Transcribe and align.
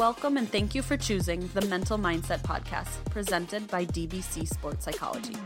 Welcome 0.00 0.38
and 0.38 0.50
thank 0.50 0.74
you 0.74 0.80
for 0.80 0.96
choosing 0.96 1.46
the 1.48 1.60
Mental 1.66 1.98
Mindset 1.98 2.40
Podcast, 2.40 3.04
presented 3.10 3.68
by 3.68 3.84
DBC 3.84 4.48
Sports 4.48 4.86
Psychology. 4.86 5.36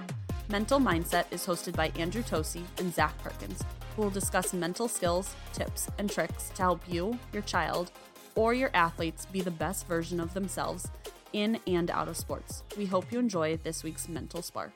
Mental 0.48 0.79
Mindset 0.79 1.25
is 1.32 1.45
hosted 1.45 1.75
by 1.75 1.91
Andrew 1.98 2.23
Tosi 2.23 2.62
and 2.79 2.95
Zach 2.95 3.19
Perkins, 3.19 3.64
who 3.96 4.02
will 4.02 4.11
discuss 4.11 4.52
mental 4.52 4.87
skills, 4.87 5.34
tips, 5.52 5.88
and 5.98 6.09
tricks 6.09 6.52
to 6.55 6.62
help 6.62 6.80
you, 6.87 7.19
your 7.32 7.43
child, 7.43 7.91
or 8.37 8.55
your 8.55 8.70
athletes 8.75 9.27
be 9.27 9.41
the 9.41 9.51
best 9.51 9.88
version 9.88 10.20
of 10.20 10.34
themselves 10.34 10.89
in 11.32 11.59
and 11.66 11.91
out 11.91 12.07
of 12.07 12.16
sports. 12.16 12.62
We 12.79 12.86
hope 12.86 13.11
you 13.11 13.18
enjoy 13.18 13.57
this 13.57 13.82
week's 13.82 14.09
Mental 14.09 14.41
Spark. 14.41 14.71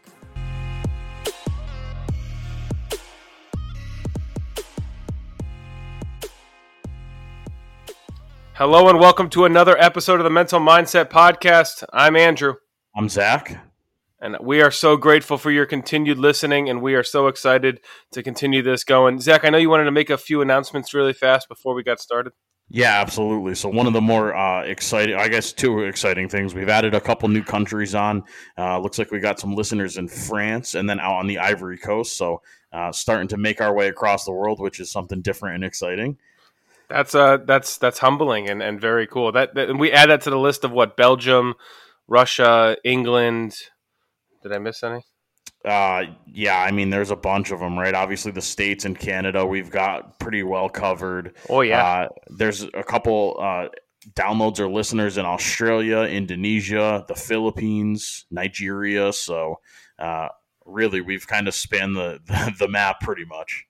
Hello 8.58 8.88
and 8.88 8.98
welcome 8.98 9.30
to 9.30 9.44
another 9.44 9.78
episode 9.78 10.18
of 10.18 10.24
the 10.24 10.30
Mental 10.30 10.58
Mindset 10.58 11.10
Podcast. 11.10 11.84
I'm 11.92 12.16
Andrew. 12.16 12.54
I'm 12.92 13.08
Zach. 13.08 13.56
And 14.20 14.36
we 14.40 14.62
are 14.62 14.72
so 14.72 14.96
grateful 14.96 15.38
for 15.38 15.52
your 15.52 15.64
continued 15.64 16.18
listening, 16.18 16.68
and 16.68 16.82
we 16.82 16.96
are 16.96 17.04
so 17.04 17.28
excited 17.28 17.78
to 18.10 18.20
continue 18.20 18.60
this 18.60 18.82
going. 18.82 19.20
Zach, 19.20 19.44
I 19.44 19.50
know 19.50 19.58
you 19.58 19.70
wanted 19.70 19.84
to 19.84 19.92
make 19.92 20.10
a 20.10 20.18
few 20.18 20.42
announcements 20.42 20.92
really 20.92 21.12
fast 21.12 21.48
before 21.48 21.72
we 21.72 21.84
got 21.84 22.00
started. 22.00 22.32
Yeah, 22.68 23.00
absolutely. 23.00 23.54
So 23.54 23.68
one 23.68 23.86
of 23.86 23.92
the 23.92 24.00
more 24.00 24.34
uh, 24.34 24.64
exciting, 24.64 25.14
I 25.14 25.28
guess, 25.28 25.52
two 25.52 25.84
exciting 25.84 26.28
things. 26.28 26.52
We've 26.52 26.68
added 26.68 26.96
a 26.96 27.00
couple 27.00 27.28
new 27.28 27.44
countries 27.44 27.94
on. 27.94 28.24
Uh, 28.58 28.80
looks 28.80 28.98
like 28.98 29.12
we 29.12 29.20
got 29.20 29.38
some 29.38 29.54
listeners 29.54 29.98
in 29.98 30.08
France 30.08 30.74
and 30.74 30.90
then 30.90 30.98
out 30.98 31.14
on 31.14 31.28
the 31.28 31.38
Ivory 31.38 31.78
Coast. 31.78 32.16
So 32.16 32.42
uh, 32.72 32.90
starting 32.90 33.28
to 33.28 33.36
make 33.36 33.60
our 33.60 33.72
way 33.72 33.86
across 33.86 34.24
the 34.24 34.32
world, 34.32 34.58
which 34.58 34.80
is 34.80 34.90
something 34.90 35.22
different 35.22 35.54
and 35.54 35.64
exciting. 35.64 36.18
That's 36.88 37.14
uh 37.14 37.38
that's 37.46 37.78
that's 37.78 37.98
humbling 37.98 38.48
and, 38.48 38.62
and 38.62 38.80
very 38.80 39.06
cool. 39.06 39.32
That, 39.32 39.54
that 39.54 39.68
and 39.68 39.78
we 39.78 39.92
add 39.92 40.08
that 40.10 40.22
to 40.22 40.30
the 40.30 40.38
list 40.38 40.64
of 40.64 40.72
what 40.72 40.96
Belgium, 40.96 41.54
Russia, 42.06 42.76
England. 42.84 43.56
Did 44.42 44.52
I 44.52 44.58
miss 44.58 44.82
any? 44.82 45.02
Uh, 45.64 46.04
yeah, 46.26 46.58
I 46.58 46.70
mean, 46.70 46.90
there's 46.90 47.10
a 47.10 47.16
bunch 47.16 47.50
of 47.50 47.60
them, 47.60 47.78
right? 47.78 47.94
Obviously, 47.94 48.32
the 48.32 48.40
states 48.40 48.84
and 48.84 48.98
Canada 48.98 49.44
we've 49.44 49.70
got 49.70 50.18
pretty 50.18 50.42
well 50.42 50.68
covered. 50.68 51.36
Oh 51.48 51.60
yeah. 51.60 51.84
Uh, 51.84 52.08
there's 52.28 52.62
a 52.62 52.82
couple 52.82 53.36
uh, 53.40 53.68
downloads 54.14 54.60
or 54.60 54.68
listeners 54.68 55.18
in 55.18 55.26
Australia, 55.26 55.98
Indonesia, 55.98 57.04
the 57.08 57.14
Philippines, 57.14 58.24
Nigeria. 58.30 59.12
So, 59.12 59.56
uh, 59.98 60.28
really, 60.64 61.00
we've 61.00 61.26
kind 61.26 61.48
of 61.48 61.54
spanned 61.54 61.96
the, 61.96 62.20
the 62.26 62.54
the 62.60 62.68
map 62.68 63.00
pretty 63.00 63.24
much. 63.24 63.66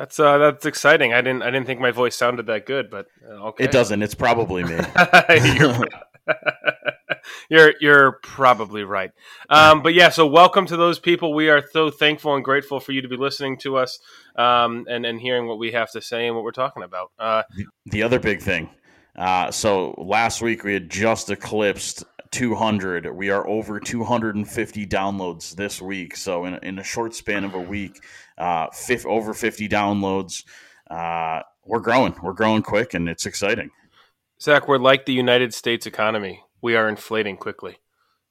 That's 0.00 0.18
uh, 0.18 0.38
that's 0.38 0.64
exciting. 0.64 1.12
I 1.12 1.20
didn't 1.20 1.42
I 1.42 1.50
didn't 1.50 1.66
think 1.66 1.78
my 1.78 1.90
voice 1.90 2.16
sounded 2.16 2.46
that 2.46 2.64
good, 2.64 2.88
but 2.88 3.08
uh, 3.22 3.48
okay. 3.48 3.64
It 3.64 3.70
doesn't. 3.70 4.02
It's 4.02 4.14
probably 4.14 4.64
me. 4.64 4.70
you're, 5.58 5.88
you're, 7.50 7.74
you're 7.82 8.12
probably 8.22 8.82
right. 8.82 9.10
Um, 9.50 9.82
but 9.82 9.92
yeah, 9.92 10.08
so 10.08 10.26
welcome 10.26 10.64
to 10.64 10.78
those 10.78 10.98
people. 10.98 11.34
We 11.34 11.50
are 11.50 11.62
so 11.74 11.90
thankful 11.90 12.34
and 12.34 12.42
grateful 12.42 12.80
for 12.80 12.92
you 12.92 13.02
to 13.02 13.08
be 13.08 13.18
listening 13.18 13.58
to 13.58 13.76
us 13.76 13.98
um, 14.36 14.86
and 14.88 15.04
and 15.04 15.20
hearing 15.20 15.46
what 15.46 15.58
we 15.58 15.72
have 15.72 15.90
to 15.90 16.00
say 16.00 16.26
and 16.26 16.34
what 16.34 16.44
we're 16.44 16.52
talking 16.52 16.82
about. 16.82 17.10
Uh, 17.18 17.42
the, 17.54 17.66
the 17.84 18.02
other 18.02 18.18
big 18.18 18.40
thing. 18.40 18.70
Uh, 19.16 19.50
so 19.50 19.94
last 19.98 20.40
week 20.40 20.64
we 20.64 20.72
had 20.72 20.88
just 20.88 21.28
eclipsed 21.28 22.04
200. 22.30 23.12
We 23.14 23.30
are 23.30 23.46
over 23.46 23.80
250 23.80 24.86
downloads 24.86 25.54
this 25.54 25.82
week. 25.82 26.16
So 26.16 26.44
in, 26.44 26.54
in 26.62 26.78
a 26.78 26.84
short 26.84 27.14
span 27.14 27.44
of 27.44 27.54
a 27.54 27.60
week, 27.60 28.02
uh, 28.40 28.68
fif- 28.72 29.06
over 29.06 29.34
50 29.34 29.68
downloads. 29.68 30.44
Uh, 30.90 31.42
we're 31.64 31.80
growing. 31.80 32.14
We're 32.22 32.32
growing 32.32 32.62
quick, 32.62 32.94
and 32.94 33.08
it's 33.08 33.26
exciting. 33.26 33.70
Zach, 34.40 34.66
we're 34.66 34.78
like 34.78 35.04
the 35.04 35.12
United 35.12 35.52
States 35.52 35.86
economy. 35.86 36.44
We 36.62 36.74
are 36.74 36.88
inflating 36.88 37.36
quickly. 37.36 37.76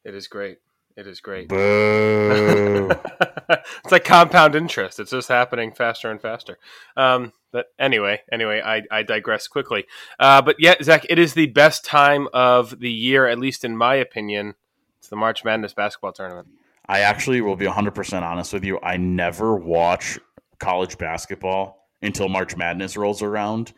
It 0.04 0.16
is 0.16 0.28
great. 0.28 0.58
It 0.98 1.08
is 1.08 1.22
great. 1.22 1.48
Boo. 1.48 2.90
it's 3.50 3.92
like 3.92 4.04
compound 4.04 4.56
interest. 4.56 5.00
It's 5.00 5.12
just 5.12 5.30
happening 5.30 5.72
faster 5.72 6.10
and 6.10 6.20
faster. 6.20 6.58
Um, 6.98 7.32
but 7.52 7.68
anyway, 7.78 8.22
anyway, 8.32 8.62
I, 8.66 8.84
I 8.92 9.04
digress 9.04 9.48
quickly. 9.48 9.86
Uh, 10.20 10.42
but 10.42 10.56
yeah, 10.60 10.76
Zach, 10.82 11.06
it 11.10 11.20
is 11.20 11.36
the 11.36 11.48
best 11.48 11.86
time 11.86 12.28
of 12.34 12.80
the 12.80 12.92
year, 12.92 13.28
at 13.28 13.40
least 13.40 13.64
in 13.64 13.78
my 13.78 13.96
opinion. 13.96 14.56
It's 14.98 15.08
the 15.08 15.16
March 15.16 15.46
Madness 15.46 15.74
basketball 15.74 16.12
tournament. 16.12 16.48
I 16.90 17.02
actually 17.02 17.42
will 17.42 17.56
be 17.56 17.68
100% 17.68 18.22
honest 18.24 18.52
with 18.52 18.66
you. 18.66 18.80
I 18.82 18.98
never 18.98 19.56
watch 19.56 20.18
college 20.58 20.98
basketball 20.98 21.88
until 22.02 22.28
March 22.30 22.58
Madness 22.58 22.98
rolls 22.98 23.22
around. 23.22 23.74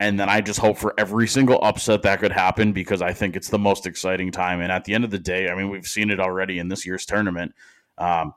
And 0.00 0.18
then 0.18 0.30
I 0.30 0.40
just 0.40 0.58
hope 0.58 0.78
for 0.78 0.94
every 0.96 1.28
single 1.28 1.62
upset 1.62 2.02
that 2.02 2.20
could 2.20 2.32
happen 2.32 2.72
because 2.72 3.02
I 3.02 3.12
think 3.12 3.36
it's 3.36 3.50
the 3.50 3.58
most 3.58 3.86
exciting 3.86 4.32
time. 4.32 4.62
And 4.62 4.72
at 4.72 4.84
the 4.84 4.94
end 4.94 5.04
of 5.04 5.10
the 5.10 5.18
day, 5.18 5.50
I 5.50 5.54
mean, 5.54 5.68
we've 5.68 5.86
seen 5.86 6.10
it 6.10 6.18
already 6.18 6.58
in 6.58 6.68
this 6.68 6.86
year's 6.86 7.04
tournament. 7.04 7.54
Um, 7.98 8.32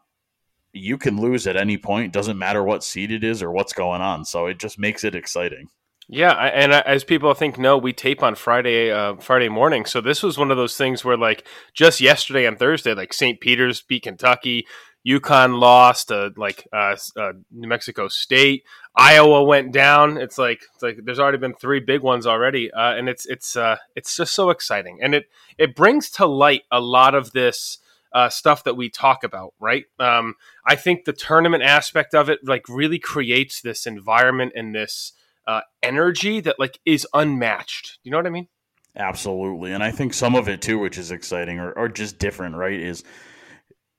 you 0.73 0.97
can 0.97 1.19
lose 1.21 1.47
at 1.47 1.55
any 1.55 1.77
point. 1.77 2.11
Doesn't 2.11 2.37
matter 2.37 2.61
what 2.61 2.83
seed 2.83 3.11
it 3.13 3.23
is 3.23 3.41
or 3.41 3.51
what's 3.51 3.73
going 3.73 4.01
on. 4.01 4.25
So 4.25 4.47
it 4.47 4.59
just 4.59 4.77
makes 4.77 5.05
it 5.05 5.15
exciting. 5.15 5.69
Yeah, 6.09 6.31
and 6.31 6.71
as 6.71 7.03
people 7.03 7.33
think 7.33 7.57
know, 7.57 7.77
we 7.77 7.91
tape 7.91 8.23
on 8.23 8.35
Friday 8.35 8.91
uh, 8.91 9.15
Friday 9.17 9.49
morning. 9.49 9.85
So 9.85 9.99
this 9.99 10.23
was 10.23 10.37
one 10.37 10.51
of 10.51 10.57
those 10.57 10.77
things 10.77 11.03
where, 11.03 11.17
like, 11.17 11.45
just 11.73 11.99
yesterday 11.99 12.47
on 12.47 12.55
Thursday, 12.55 12.93
like 12.93 13.11
St. 13.13 13.41
Peter's 13.41 13.81
beat 13.81 14.03
Kentucky, 14.03 14.65
UConn 15.05 15.59
lost, 15.59 16.09
uh, 16.09 16.29
like 16.37 16.65
uh, 16.71 16.95
uh, 17.17 17.33
New 17.51 17.67
Mexico 17.67 18.07
State, 18.07 18.63
Iowa 18.95 19.43
went 19.43 19.73
down. 19.73 20.17
It's 20.17 20.37
like 20.37 20.61
it's 20.73 20.81
like 20.81 20.99
there's 21.03 21.19
already 21.19 21.39
been 21.39 21.53
three 21.53 21.81
big 21.81 22.01
ones 22.01 22.25
already, 22.25 22.71
uh, 22.71 22.93
and 22.93 23.09
it's 23.09 23.25
it's 23.25 23.57
uh, 23.57 23.75
it's 23.93 24.15
just 24.15 24.33
so 24.33 24.49
exciting, 24.49 24.99
and 25.01 25.13
it 25.13 25.25
it 25.57 25.75
brings 25.75 26.09
to 26.11 26.25
light 26.25 26.63
a 26.71 26.79
lot 26.79 27.15
of 27.15 27.31
this. 27.31 27.79
Uh, 28.13 28.29
stuff 28.29 28.63
that 28.63 28.77
we 28.77 28.89
talk 28.89 29.21
about, 29.25 29.53
right? 29.59 29.83
Um, 29.99 30.35
I 30.65 30.75
think 30.77 31.03
the 31.03 31.11
tournament 31.11 31.61
aspect 31.61 32.15
of 32.15 32.29
it, 32.29 32.39
like, 32.41 32.67
really 32.69 32.97
creates 32.97 33.61
this 33.61 33.85
environment 33.85 34.53
and 34.55 34.73
this 34.73 35.11
uh, 35.47 35.61
energy 35.81 36.41
that 36.41 36.59
like 36.59 36.79
is 36.85 37.07
unmatched. 37.13 37.99
You 38.03 38.11
know 38.11 38.17
what 38.17 38.27
I 38.27 38.31
mean? 38.31 38.47
Absolutely, 38.95 39.73
and 39.73 39.83
I 39.83 39.91
think 39.91 40.13
some 40.13 40.35
of 40.35 40.49
it 40.49 40.61
too, 40.61 40.79
which 40.79 40.97
is 40.97 41.11
exciting 41.11 41.59
or, 41.59 41.71
or 41.71 41.87
just 41.87 42.19
different, 42.19 42.55
right? 42.55 42.79
Is 42.79 43.03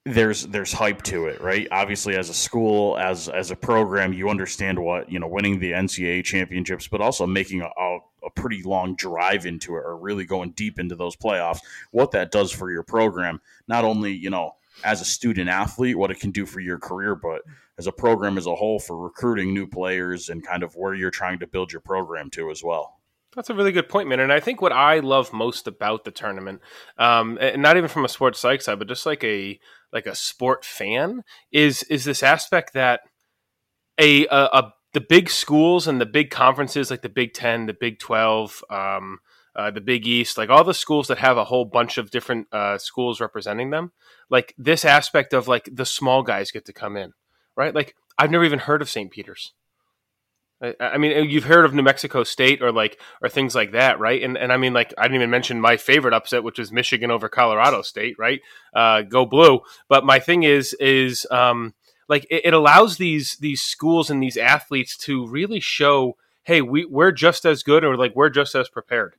there's 0.04 0.46
there's 0.46 0.72
hype 0.72 1.02
to 1.02 1.26
it, 1.26 1.40
right? 1.40 1.68
Obviously, 1.70 2.16
as 2.16 2.30
a 2.30 2.34
school, 2.34 2.96
as 2.98 3.28
as 3.28 3.50
a 3.50 3.56
program, 3.56 4.12
you 4.12 4.28
understand 4.28 4.78
what 4.78 5.10
you 5.10 5.18
know, 5.18 5.28
winning 5.28 5.58
the 5.58 5.72
NCAA 5.72 6.24
championships, 6.24 6.88
but 6.88 7.00
also 7.00 7.26
making 7.26 7.60
a, 7.60 7.66
a, 7.66 7.98
a 8.24 8.30
pretty 8.34 8.62
long 8.62 8.96
drive 8.96 9.46
into 9.46 9.76
it, 9.76 9.82
or 9.84 9.96
really 9.96 10.24
going 10.24 10.50
deep 10.52 10.78
into 10.78 10.96
those 10.96 11.16
playoffs. 11.16 11.60
What 11.90 12.12
that 12.12 12.30
does 12.30 12.50
for 12.52 12.70
your 12.70 12.82
program, 12.82 13.40
not 13.66 13.84
only 13.84 14.12
you 14.12 14.30
know 14.30 14.52
as 14.84 15.00
a 15.00 15.04
student 15.04 15.48
athlete, 15.48 15.96
what 15.96 16.10
it 16.10 16.20
can 16.20 16.30
do 16.30 16.46
for 16.46 16.60
your 16.60 16.78
career, 16.78 17.14
but 17.14 17.42
as 17.78 17.86
a 17.86 17.92
program 17.92 18.36
as 18.36 18.46
a 18.46 18.54
whole 18.54 18.78
for 18.78 18.96
recruiting 18.96 19.54
new 19.54 19.66
players 19.66 20.28
and 20.28 20.44
kind 20.44 20.62
of 20.62 20.74
where 20.74 20.94
you're 20.94 21.10
trying 21.10 21.38
to 21.38 21.46
build 21.46 21.72
your 21.72 21.80
program 21.80 22.28
to 22.30 22.50
as 22.50 22.62
well. 22.62 22.98
That's 23.34 23.50
a 23.50 23.54
really 23.54 23.72
good 23.72 23.88
point, 23.88 24.08
man. 24.08 24.20
And 24.20 24.32
I 24.32 24.40
think 24.40 24.60
what 24.60 24.72
I 24.72 24.98
love 25.00 25.32
most 25.32 25.66
about 25.66 26.04
the 26.04 26.10
tournament, 26.10 26.60
um, 26.96 27.38
and 27.40 27.62
not 27.62 27.76
even 27.76 27.88
from 27.88 28.04
a 28.04 28.08
sports 28.08 28.40
psych 28.40 28.62
side, 28.62 28.78
but 28.78 28.88
just 28.88 29.06
like 29.06 29.22
a 29.22 29.60
like 29.92 30.06
a 30.06 30.14
sport 30.14 30.64
fan, 30.64 31.22
is 31.52 31.82
is 31.84 32.04
this 32.04 32.22
aspect 32.22 32.72
that 32.72 33.00
a, 33.98 34.26
a, 34.26 34.48
a 34.52 34.72
the 34.94 35.00
big 35.00 35.28
schools 35.28 35.86
and 35.86 36.00
the 36.00 36.06
big 36.06 36.30
conferences 36.30 36.90
like 36.90 37.02
the 37.02 37.08
Big 37.08 37.34
Ten, 37.34 37.66
the 37.66 37.74
Big 37.74 37.98
Twelve, 37.98 38.64
um, 38.70 39.18
uh, 39.54 39.70
the 39.70 39.80
Big 39.80 40.06
East, 40.06 40.38
like 40.38 40.48
all 40.48 40.64
the 40.64 40.72
schools 40.72 41.08
that 41.08 41.18
have 41.18 41.36
a 41.36 41.44
whole 41.44 41.66
bunch 41.66 41.98
of 41.98 42.10
different 42.10 42.48
uh, 42.50 42.78
schools 42.78 43.20
representing 43.20 43.70
them, 43.70 43.92
like 44.30 44.54
this 44.56 44.84
aspect 44.84 45.34
of 45.34 45.46
like 45.46 45.68
the 45.70 45.86
small 45.86 46.22
guys 46.22 46.50
get 46.50 46.64
to 46.64 46.72
come 46.72 46.96
in, 46.96 47.12
right? 47.58 47.74
Like 47.74 47.96
I've 48.16 48.30
never 48.30 48.44
even 48.44 48.60
heard 48.60 48.80
of 48.80 48.88
St. 48.88 49.10
Peter's. 49.10 49.52
I, 50.62 50.74
I 50.80 50.98
mean, 50.98 51.28
you've 51.28 51.44
heard 51.44 51.64
of 51.64 51.74
New 51.74 51.82
Mexico 51.82 52.24
State 52.24 52.62
or 52.62 52.72
like 52.72 52.98
or 53.20 53.28
things 53.28 53.54
like 53.54 53.72
that, 53.72 53.98
right? 54.00 54.22
And 54.22 54.38
and 54.38 54.52
I 54.52 54.56
mean, 54.56 54.72
like 54.72 54.94
I 54.96 55.02
didn't 55.02 55.16
even 55.16 55.30
mention 55.30 55.60
my 55.60 55.76
favorite 55.76 56.14
upset, 56.14 56.44
which 56.44 56.58
is 56.58 56.72
Michigan 56.72 57.10
over 57.10 57.28
Colorado 57.28 57.82
State, 57.82 58.16
right? 58.18 58.40
Uh, 58.72 59.02
go 59.02 59.26
blue! 59.26 59.60
But 59.88 60.06
my 60.06 60.20
thing 60.20 60.44
is 60.44 60.74
is 60.74 61.26
um, 61.30 61.74
like 62.08 62.26
it, 62.30 62.46
it 62.46 62.54
allows 62.54 62.96
these 62.96 63.36
these 63.40 63.60
schools 63.60 64.08
and 64.08 64.22
these 64.22 64.36
athletes 64.36 64.96
to 64.98 65.26
really 65.26 65.60
show, 65.60 66.16
hey, 66.44 66.62
we 66.62 66.84
we're 66.84 67.12
just 67.12 67.44
as 67.44 67.62
good 67.62 67.84
or 67.84 67.96
like 67.96 68.14
we're 68.14 68.30
just 68.30 68.54
as 68.54 68.68
prepared. 68.68 69.16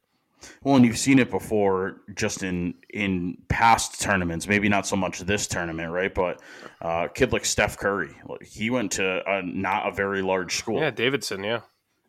Well, 0.64 0.76
and 0.76 0.86
you've 0.86 0.98
seen 0.98 1.20
it 1.20 1.30
before, 1.30 2.02
just 2.16 2.44
in 2.44 2.74
in 2.90 3.38
past 3.48 4.02
tournaments. 4.02 4.48
Maybe 4.48 4.70
not 4.70 4.88
so 4.88 4.96
much 4.96 5.20
this 5.22 5.48
tournament, 5.48 5.92
right? 5.92 6.14
But 6.14 6.42
uh, 6.82 7.08
kid 7.08 7.32
like 7.32 7.46
Steph 7.46 7.78
Curry, 7.78 8.16
he 8.42 8.70
went 8.70 8.92
to 8.94 9.22
a, 9.30 9.42
not 9.42 9.88
a 9.88 9.92
very 9.92 10.22
large 10.22 10.56
school. 10.56 10.80
Yeah, 10.80 10.92
Davidson. 10.92 11.44
Yeah, 11.44 11.62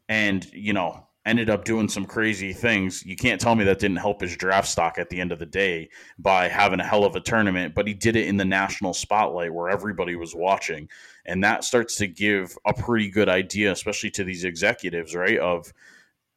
and 0.09 0.47
you 0.53 0.73
know 0.73 1.07
ended 1.27 1.51
up 1.51 1.65
doing 1.65 1.89
some 1.89 2.07
crazy 2.07 2.53
things. 2.53 3.05
You 3.05 3.15
can't 3.15 3.41
tell 3.41 3.55
me 3.55 3.65
that 3.65 3.79
didn't 3.79 3.99
help 3.99 4.21
his 4.21 4.37
draft 4.37 4.67
stock 4.67 4.99
at 4.99 5.11
the 5.11 5.21
end 5.21 5.33
of 5.33 5.39
the 5.39 5.47
day 5.47 5.91
by 6.19 6.49
having 6.49 6.81
a 6.81 6.85
hell 6.85 7.05
of 7.05 7.15
a 7.15 7.21
tournament. 7.21 7.75
But 7.75 7.87
he 7.87 7.95
did 7.95 8.17
it 8.17 8.27
in 8.27 8.37
the 8.37 8.45
national 8.45 8.95
spotlight 8.95 9.53
where 9.53 9.69
everybody 9.69 10.17
was 10.17 10.35
watching, 10.35 10.89
and 11.27 11.45
that 11.45 11.65
starts 11.65 11.97
to 11.97 12.07
give 12.07 12.57
a 12.67 12.73
pretty 12.73 13.11
good 13.11 13.29
idea, 13.29 13.73
especially 13.73 14.11
to 14.13 14.25
these 14.25 14.45
executives, 14.45 15.15
right? 15.15 15.39
Of 15.39 15.73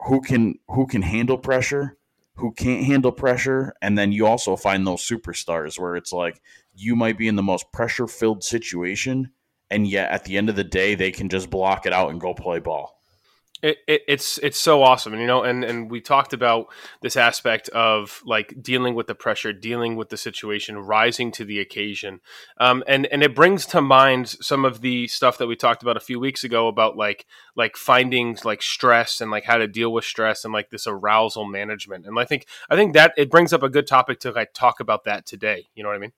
who 0.08 0.22
can 0.22 0.56
who 0.70 0.86
can 0.88 1.02
handle 1.02 1.38
pressure 1.38 1.98
who 2.36 2.52
can't 2.52 2.86
handle 2.86 3.12
pressure, 3.12 3.74
and 3.82 3.98
then 3.98 4.12
you 4.12 4.26
also 4.26 4.56
find 4.56 4.86
those 4.86 5.08
superstars 5.08 5.80
where 5.80 5.96
it's 5.96 6.12
like 6.12 6.42
you 6.74 6.96
might 6.96 7.18
be 7.18 7.28
in 7.28 7.36
the 7.36 7.44
most 7.44 7.72
pressure 7.72 8.08
filled 8.08 8.44
situation, 8.44 9.32
and 9.70 9.88
yet 9.88 10.10
at 10.12 10.26
the 10.26 10.38
end 10.38 10.50
of 10.50 10.56
the 10.56 10.64
day, 10.64 10.96
they 10.96 11.12
can 11.12 11.30
just 11.30 11.50
block 11.50 11.86
it 11.86 11.94
out 11.94 12.10
and 12.10 12.20
go 12.20 12.34
play 12.34 12.60
ball. 12.60 13.00
It, 13.64 13.78
it, 13.88 14.02
it's 14.10 14.38
it's 14.40 14.60
so 14.60 14.84
awesome, 14.84 15.16
you 15.16 15.26
know, 15.26 15.44
and 15.44 15.64
and 15.64 15.90
we 15.90 16.02
talked 16.02 16.34
about 16.34 16.68
this 17.02 17.16
aspect 17.16 17.70
of 17.70 18.22
like 18.26 18.62
dealing 18.62 18.94
with 18.94 19.08
the 19.08 19.16
pressure, 19.16 19.54
dealing 19.54 19.96
with 19.96 20.10
the 20.10 20.18
situation, 20.18 20.78
rising 20.80 21.32
to 21.32 21.46
the 21.46 21.62
occasion, 21.62 22.20
um, 22.58 22.84
and 22.88 23.06
and 23.06 23.24
it 23.24 23.34
brings 23.34 23.66
to 23.68 23.80
mind 23.82 24.28
some 24.28 24.66
of 24.66 24.82
the 24.82 25.08
stuff 25.08 25.38
that 25.38 25.48
we 25.48 25.56
talked 25.56 25.82
about 25.82 25.96
a 25.96 26.02
few 26.02 26.20
weeks 26.20 26.44
ago 26.44 26.68
about 26.68 26.98
like 26.98 27.26
like 27.56 27.78
finding 27.78 28.38
like 28.44 28.62
stress 28.62 29.22
and 29.22 29.32
like 29.32 29.46
how 29.46 29.56
to 29.56 29.68
deal 29.68 29.94
with 29.94 30.04
stress 30.04 30.44
and 30.44 30.54
like 30.54 30.70
this 30.70 30.86
arousal 30.86 31.46
management, 31.46 32.06
and 32.06 32.20
I 32.20 32.26
think 32.26 32.46
I 32.70 32.76
think 32.76 32.94
that 32.96 33.14
it 33.16 33.32
brings 33.32 33.54
up 33.54 33.64
a 33.64 33.70
good 33.70 33.88
topic 33.88 34.20
to 34.20 34.32
like 34.32 34.54
talk 34.54 34.82
about 34.82 35.06
that 35.06 35.26
today. 35.26 35.68
You 35.74 35.84
know 35.84 35.90
what 35.90 35.96
I 35.96 36.00
mean? 36.00 36.12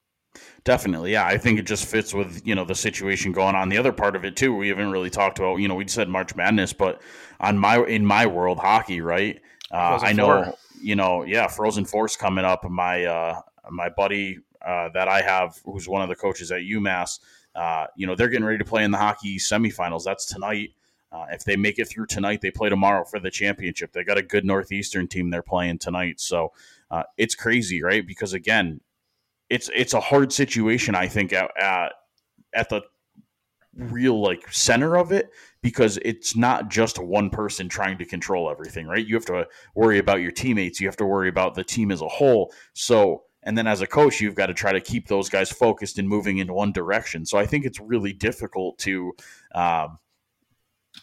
Definitely, 0.64 1.12
yeah. 1.12 1.26
I 1.26 1.38
think 1.38 1.60
it 1.60 1.66
just 1.66 1.86
fits 1.86 2.14
with 2.14 2.42
you 2.46 2.56
know 2.56 2.66
the 2.66 2.76
situation 2.76 3.32
going 3.32 3.56
on. 3.56 3.70
The 3.70 3.78
other 3.78 3.92
part 3.92 4.16
of 4.16 4.26
it 4.26 4.36
too, 4.36 4.56
we 4.56 4.70
haven't 4.70 4.92
really 4.92 5.10
talked 5.10 5.38
about. 5.40 5.58
You 5.58 5.68
know, 5.68 5.76
we 5.76 5.88
said 5.88 6.10
March 6.10 6.36
Madness, 6.36 6.74
but 6.74 7.02
on 7.40 7.58
my 7.58 7.84
in 7.86 8.06
my 8.06 8.26
world, 8.26 8.58
hockey, 8.58 9.02
right? 9.02 9.40
Uh, 9.72 10.00
I 10.02 10.14
know, 10.14 10.44
four. 10.44 10.56
you 10.82 10.96
know, 10.96 11.24
yeah, 11.24 11.48
Frozen 11.48 11.86
Four 11.86 12.08
coming 12.08 12.46
up. 12.46 12.68
My 12.70 13.06
uh, 13.06 13.42
my 13.70 13.90
buddy 13.90 14.40
uh, 14.66 14.90
that 14.94 15.08
I 15.08 15.22
have, 15.22 15.60
who's 15.66 15.88
one 15.88 16.02
of 16.02 16.10
the 16.10 16.16
coaches 16.16 16.52
at 16.52 16.62
UMass, 16.62 17.20
uh, 17.56 17.86
you 17.96 18.08
know, 18.08 18.16
they're 18.16 18.30
getting 18.30 18.46
ready 18.46 18.58
to 18.58 18.66
play 18.66 18.84
in 18.84 18.92
the 18.92 18.98
hockey 18.98 19.38
semifinals. 19.38 20.04
That's 20.04 20.26
tonight. 20.26 20.72
Uh, 21.12 21.26
if 21.32 21.46
they 21.46 21.56
make 21.56 21.80
it 21.80 21.86
through 21.86 22.08
tonight, 22.08 22.42
they 22.42 22.52
play 22.52 22.68
tomorrow 22.68 23.06
for 23.06 23.20
the 23.20 23.32
championship. 23.32 23.94
They 23.94 24.04
got 24.04 24.18
a 24.18 24.24
good 24.24 24.44
Northeastern 24.44 25.08
team 25.08 25.30
they're 25.30 25.42
playing 25.42 25.78
tonight, 25.78 26.20
so 26.20 26.52
uh, 26.92 27.04
it's 27.18 27.36
crazy, 27.36 27.82
right? 27.82 28.06
Because 28.06 28.34
again, 28.34 28.82
it's 29.50 29.70
it's 29.76 29.94
a 29.94 30.00
hard 30.00 30.32
situation. 30.34 30.96
I 30.96 31.08
think 31.08 31.34
at, 31.34 31.52
at 31.60 31.94
at 32.54 32.70
the 32.70 32.82
real 33.76 34.22
like 34.22 34.52
center 34.52 34.98
of 34.98 35.12
it 35.12 35.30
because 35.62 36.00
it's 36.04 36.36
not 36.36 36.70
just 36.70 36.98
one 37.00 37.30
person 37.30 37.68
trying 37.68 37.98
to 37.98 38.06
control 38.06 38.50
everything, 38.50 38.88
right? 38.88 39.06
You 39.06 39.16
have 39.16 39.26
to 39.26 39.48
worry 39.76 40.00
about 40.00 40.22
your 40.22 40.32
teammates, 40.32 40.80
you 40.80 40.88
have 40.88 40.98
to 40.98 41.06
worry 41.06 41.30
about 41.30 41.56
the 41.56 41.64
team 41.64 41.92
as 41.92 42.02
a 42.02 42.08
whole. 42.08 42.54
So, 42.74 43.24
and 43.44 43.58
then 43.58 43.68
as 43.68 43.82
a 43.82 43.88
coach, 43.88 44.22
you've 44.22 44.36
got 44.36 44.48
to 44.48 44.54
try 44.54 44.72
to 44.72 44.80
keep 44.80 45.08
those 45.08 45.30
guys 45.30 45.52
focused 45.52 46.00
and 46.00 46.08
moving 46.08 46.38
in 46.38 46.54
one 46.54 46.72
direction. 46.72 47.26
So 47.26 47.38
I 47.38 47.46
think 47.46 47.66
it's 47.66 47.80
really 47.80 48.14
difficult 48.14 48.78
to 48.80 49.14
um, 49.54 49.98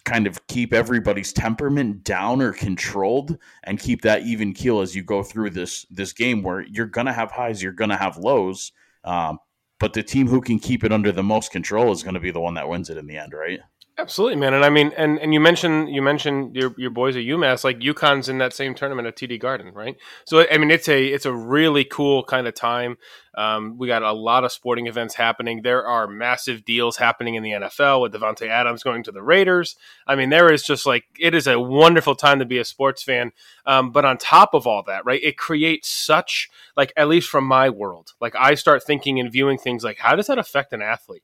kind 0.04 0.26
of 0.26 0.46
keep 0.46 0.72
everybody's 0.72 1.32
temperament 1.32 2.04
down 2.04 2.40
or 2.40 2.52
controlled 2.52 3.38
and 3.64 3.78
keep 3.78 4.02
that 4.02 4.22
even 4.22 4.52
keel 4.52 4.80
as 4.80 4.94
you 4.94 5.02
go 5.02 5.22
through 5.22 5.50
this 5.50 5.86
this 5.90 6.12
game 6.12 6.42
where 6.42 6.62
you're 6.62 6.86
gonna 6.86 7.12
have 7.12 7.30
highs, 7.30 7.62
you're 7.62 7.72
gonna 7.72 7.96
have 7.96 8.16
lows. 8.16 8.72
Um, 9.04 9.38
but 9.82 9.94
the 9.94 10.02
team 10.04 10.28
who 10.28 10.40
can 10.40 10.60
keep 10.60 10.84
it 10.84 10.92
under 10.92 11.10
the 11.10 11.24
most 11.24 11.50
control 11.50 11.90
is 11.90 12.04
going 12.04 12.14
to 12.14 12.20
be 12.20 12.30
the 12.30 12.38
one 12.38 12.54
that 12.54 12.68
wins 12.68 12.88
it 12.88 12.96
in 12.96 13.08
the 13.08 13.16
end, 13.16 13.32
right? 13.32 13.58
Absolutely, 13.98 14.36
man. 14.36 14.54
And 14.54 14.64
I 14.64 14.70
mean, 14.70 14.90
and, 14.96 15.18
and 15.18 15.34
you 15.34 15.40
mentioned 15.40 15.90
you 15.90 16.00
mentioned 16.00 16.56
your 16.56 16.74
your 16.78 16.88
boys 16.88 17.14
at 17.14 17.24
UMass, 17.24 17.62
like 17.62 17.78
UConn's 17.78 18.26
in 18.30 18.38
that 18.38 18.54
same 18.54 18.74
tournament 18.74 19.06
at 19.06 19.16
TD 19.16 19.38
Garden, 19.38 19.72
right? 19.74 19.96
So 20.24 20.46
I 20.50 20.56
mean, 20.56 20.70
it's 20.70 20.88
a 20.88 21.04
it's 21.04 21.26
a 21.26 21.32
really 21.32 21.84
cool 21.84 22.24
kind 22.24 22.48
of 22.48 22.54
time. 22.54 22.96
Um, 23.36 23.76
we 23.76 23.88
got 23.88 24.02
a 24.02 24.12
lot 24.12 24.44
of 24.44 24.52
sporting 24.52 24.86
events 24.86 25.14
happening. 25.14 25.60
There 25.62 25.86
are 25.86 26.06
massive 26.06 26.64
deals 26.64 26.96
happening 26.96 27.34
in 27.34 27.42
the 27.42 27.50
NFL 27.50 28.00
with 28.00 28.14
Davante 28.14 28.48
Adams 28.48 28.82
going 28.82 29.02
to 29.04 29.12
the 29.12 29.22
Raiders. 29.22 29.76
I 30.06 30.16
mean, 30.16 30.30
there 30.30 30.50
is 30.50 30.62
just 30.62 30.86
like 30.86 31.04
it 31.20 31.34
is 31.34 31.46
a 31.46 31.60
wonderful 31.60 32.14
time 32.14 32.38
to 32.38 32.46
be 32.46 32.58
a 32.58 32.64
sports 32.64 33.02
fan. 33.02 33.32
Um, 33.66 33.92
but 33.92 34.06
on 34.06 34.16
top 34.16 34.54
of 34.54 34.66
all 34.66 34.82
that, 34.84 35.04
right, 35.04 35.22
it 35.22 35.36
creates 35.36 35.90
such 35.90 36.48
like 36.78 36.94
at 36.96 37.08
least 37.08 37.28
from 37.28 37.44
my 37.44 37.68
world, 37.68 38.14
like 38.22 38.34
I 38.38 38.54
start 38.54 38.84
thinking 38.84 39.20
and 39.20 39.30
viewing 39.30 39.58
things 39.58 39.84
like 39.84 39.98
how 39.98 40.16
does 40.16 40.28
that 40.28 40.38
affect 40.38 40.72
an 40.72 40.80
athlete? 40.80 41.22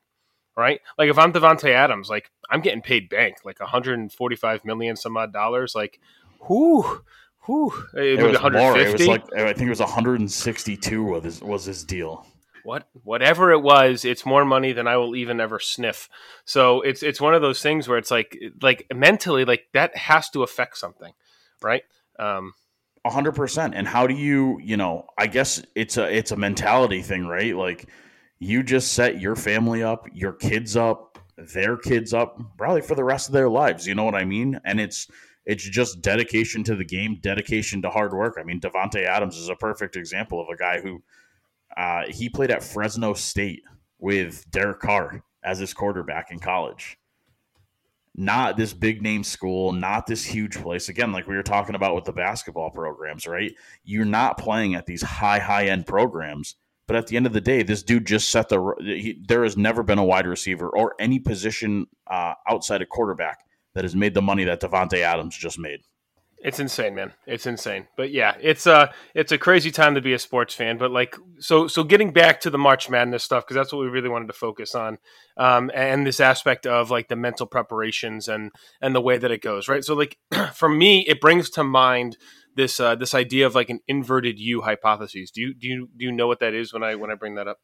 Right? 0.58 0.80
Like 0.98 1.08
if 1.08 1.16
I'm 1.16 1.32
Davante 1.32 1.70
Adams, 1.70 2.10
like 2.10 2.30
I'm 2.50 2.60
getting 2.60 2.82
paid 2.82 3.08
bank, 3.08 3.36
like 3.44 3.60
145 3.60 4.64
million 4.64 4.96
some 4.96 5.16
odd 5.16 5.32
dollars. 5.32 5.74
Like, 5.74 6.00
whoo, 6.48 7.02
whoo, 7.46 7.72
it, 7.94 8.18
it 8.18 8.22
was 8.22 8.32
150. 8.34 8.58
More. 8.58 8.76
It 8.78 8.92
was 8.92 9.06
like 9.06 9.34
I 9.34 9.52
think 9.52 9.68
it 9.68 9.70
was 9.70 9.80
162 9.80 11.04
was 11.04 11.24
his, 11.24 11.40
was 11.40 11.64
his 11.64 11.84
deal. 11.84 12.26
What 12.64 12.88
whatever 13.04 13.52
it 13.52 13.60
was, 13.62 14.04
it's 14.04 14.26
more 14.26 14.44
money 14.44 14.72
than 14.72 14.88
I 14.88 14.96
will 14.96 15.14
even 15.14 15.40
ever 15.40 15.60
sniff. 15.60 16.08
So 16.44 16.82
it's 16.82 17.04
it's 17.04 17.20
one 17.20 17.34
of 17.34 17.40
those 17.40 17.62
things 17.62 17.86
where 17.86 17.96
it's 17.96 18.10
like 18.10 18.36
like 18.60 18.86
mentally, 18.92 19.44
like 19.44 19.68
that 19.74 19.96
has 19.96 20.28
to 20.30 20.42
affect 20.42 20.76
something, 20.76 21.12
right? 21.62 21.84
Um, 22.18 22.52
hundred 23.06 23.32
percent. 23.32 23.74
And 23.74 23.86
how 23.86 24.06
do 24.06 24.14
you, 24.14 24.58
you 24.60 24.76
know, 24.76 25.06
I 25.16 25.28
guess 25.28 25.62
it's 25.76 25.96
a 25.96 26.14
it's 26.14 26.32
a 26.32 26.36
mentality 26.36 27.00
thing, 27.00 27.26
right? 27.26 27.56
Like 27.56 27.86
you 28.38 28.62
just 28.62 28.92
set 28.92 29.20
your 29.20 29.36
family 29.36 29.82
up, 29.82 30.06
your 30.12 30.32
kids 30.32 30.76
up, 30.76 31.18
their 31.36 31.76
kids 31.76 32.12
up, 32.14 32.40
probably 32.56 32.82
for 32.82 32.94
the 32.94 33.04
rest 33.04 33.28
of 33.28 33.32
their 33.32 33.48
lives. 33.48 33.86
You 33.86 33.94
know 33.94 34.04
what 34.04 34.14
I 34.14 34.24
mean? 34.24 34.60
And 34.64 34.80
it's 34.80 35.08
it's 35.46 35.64
just 35.64 36.02
dedication 36.02 36.62
to 36.64 36.76
the 36.76 36.84
game, 36.84 37.18
dedication 37.22 37.80
to 37.82 37.90
hard 37.90 38.12
work. 38.12 38.36
I 38.38 38.42
mean, 38.42 38.60
Davante 38.60 39.04
Adams 39.04 39.36
is 39.36 39.48
a 39.48 39.56
perfect 39.56 39.96
example 39.96 40.40
of 40.40 40.48
a 40.48 40.56
guy 40.56 40.80
who 40.80 41.02
uh, 41.76 42.02
he 42.08 42.28
played 42.28 42.50
at 42.50 42.62
Fresno 42.62 43.14
State 43.14 43.62
with 43.98 44.48
Derek 44.50 44.80
Carr 44.80 45.22
as 45.42 45.58
his 45.58 45.72
quarterback 45.72 46.30
in 46.30 46.38
college. 46.38 46.98
Not 48.14 48.56
this 48.56 48.74
big 48.74 49.00
name 49.00 49.24
school, 49.24 49.72
not 49.72 50.06
this 50.06 50.24
huge 50.24 50.56
place. 50.60 50.88
Again, 50.88 51.12
like 51.12 51.26
we 51.26 51.36
were 51.36 51.42
talking 51.42 51.76
about 51.76 51.94
with 51.94 52.04
the 52.04 52.12
basketball 52.12 52.70
programs, 52.70 53.26
right? 53.26 53.54
You're 53.84 54.04
not 54.04 54.38
playing 54.38 54.74
at 54.74 54.86
these 54.86 55.02
high, 55.02 55.38
high 55.38 55.68
end 55.68 55.86
programs 55.86 56.56
but 56.88 56.96
at 56.96 57.06
the 57.06 57.16
end 57.16 57.26
of 57.26 57.34
the 57.34 57.40
day, 57.40 57.62
this 57.62 57.82
dude 57.82 58.06
just 58.06 58.30
set 58.30 58.48
the. 58.48 58.74
He, 58.80 59.22
there 59.28 59.44
has 59.44 59.56
never 59.56 59.82
been 59.84 59.98
a 59.98 60.04
wide 60.04 60.26
receiver 60.26 60.68
or 60.68 60.94
any 60.98 61.20
position 61.20 61.86
uh, 62.08 62.32
outside 62.48 62.82
of 62.82 62.88
quarterback 62.88 63.44
that 63.74 63.84
has 63.84 63.94
made 63.94 64.14
the 64.14 64.22
money 64.22 64.44
that 64.44 64.62
Davante 64.62 64.98
Adams 64.98 65.36
just 65.36 65.58
made. 65.58 65.80
It's 66.40 66.60
insane, 66.60 66.94
man. 66.94 67.12
It's 67.26 67.46
insane. 67.46 67.88
But 67.96 68.10
yeah, 68.10 68.36
it's 68.40 68.66
a 68.66 68.74
uh, 68.74 68.92
it's 69.14 69.32
a 69.32 69.38
crazy 69.38 69.70
time 69.70 69.96
to 69.96 70.00
be 70.00 70.14
a 70.14 70.18
sports 70.18 70.54
fan. 70.54 70.78
But 70.78 70.90
like, 70.90 71.14
so 71.40 71.66
so 71.66 71.84
getting 71.84 72.12
back 72.12 72.40
to 72.40 72.50
the 72.50 72.58
March 72.58 72.88
Madness 72.88 73.22
stuff 73.22 73.44
because 73.44 73.56
that's 73.56 73.72
what 73.72 73.80
we 73.80 73.88
really 73.88 74.08
wanted 74.08 74.28
to 74.28 74.32
focus 74.32 74.74
on, 74.74 74.98
um, 75.36 75.70
and 75.74 76.06
this 76.06 76.20
aspect 76.20 76.64
of 76.64 76.90
like 76.90 77.08
the 77.08 77.16
mental 77.16 77.46
preparations 77.46 78.28
and 78.28 78.52
and 78.80 78.94
the 78.94 79.00
way 79.00 79.18
that 79.18 79.32
it 79.32 79.42
goes, 79.42 79.68
right? 79.68 79.84
So 79.84 79.94
like, 79.94 80.16
for 80.54 80.68
me, 80.68 81.04
it 81.08 81.20
brings 81.20 81.50
to 81.50 81.64
mind 81.64 82.16
this 82.58 82.80
uh, 82.80 82.96
this 82.96 83.14
idea 83.14 83.46
of 83.46 83.54
like 83.54 83.70
an 83.70 83.80
inverted 83.86 84.38
U 84.38 84.62
hypothesis. 84.62 85.30
Do 85.30 85.40
you 85.40 85.54
do 85.54 85.68
you 85.68 85.88
do 85.96 86.04
you 86.04 86.12
know 86.12 86.26
what 86.26 86.40
that 86.40 86.52
is 86.52 86.74
when 86.74 86.82
I 86.82 86.96
when 86.96 87.10
I 87.10 87.14
bring 87.14 87.36
that 87.36 87.48
up? 87.48 87.58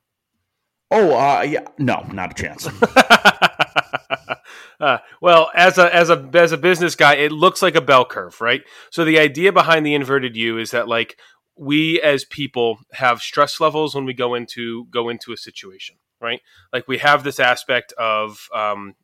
Oh, 0.91 1.17
uh, 1.17 1.43
yeah, 1.43 1.67
no, 1.79 2.07
not 2.13 2.31
a 2.31 2.43
chance. 2.43 2.67
uh, 4.81 4.99
well, 5.21 5.51
as 5.55 5.79
a 5.79 5.95
as 5.95 6.11
a 6.11 6.31
as 6.33 6.53
a 6.53 6.57
business 6.57 6.95
guy, 6.95 7.15
it 7.15 7.33
looks 7.33 7.61
like 7.61 7.75
a 7.75 7.81
bell 7.81 8.05
curve, 8.05 8.41
right? 8.41 8.63
So 8.91 9.05
the 9.05 9.19
idea 9.19 9.53
behind 9.53 9.85
the 9.85 9.95
inverted 9.95 10.37
U 10.37 10.59
is 10.59 10.71
that 10.71 10.87
like 10.87 11.19
we 11.59 12.01
as 12.01 12.25
people 12.25 12.79
have 12.93 13.21
stress 13.21 13.61
levels 13.61 13.95
when 13.95 14.05
we 14.05 14.15
go 14.15 14.35
into 14.35 14.87
go 14.91 15.09
into 15.09 15.33
a 15.33 15.37
situation, 15.37 15.97
right? 16.21 16.41
Like 16.73 16.87
we 16.87 16.99
have 16.99 17.25
this 17.25 17.41
aspect 17.41 17.93
of 17.99 18.49
um, 18.55 18.95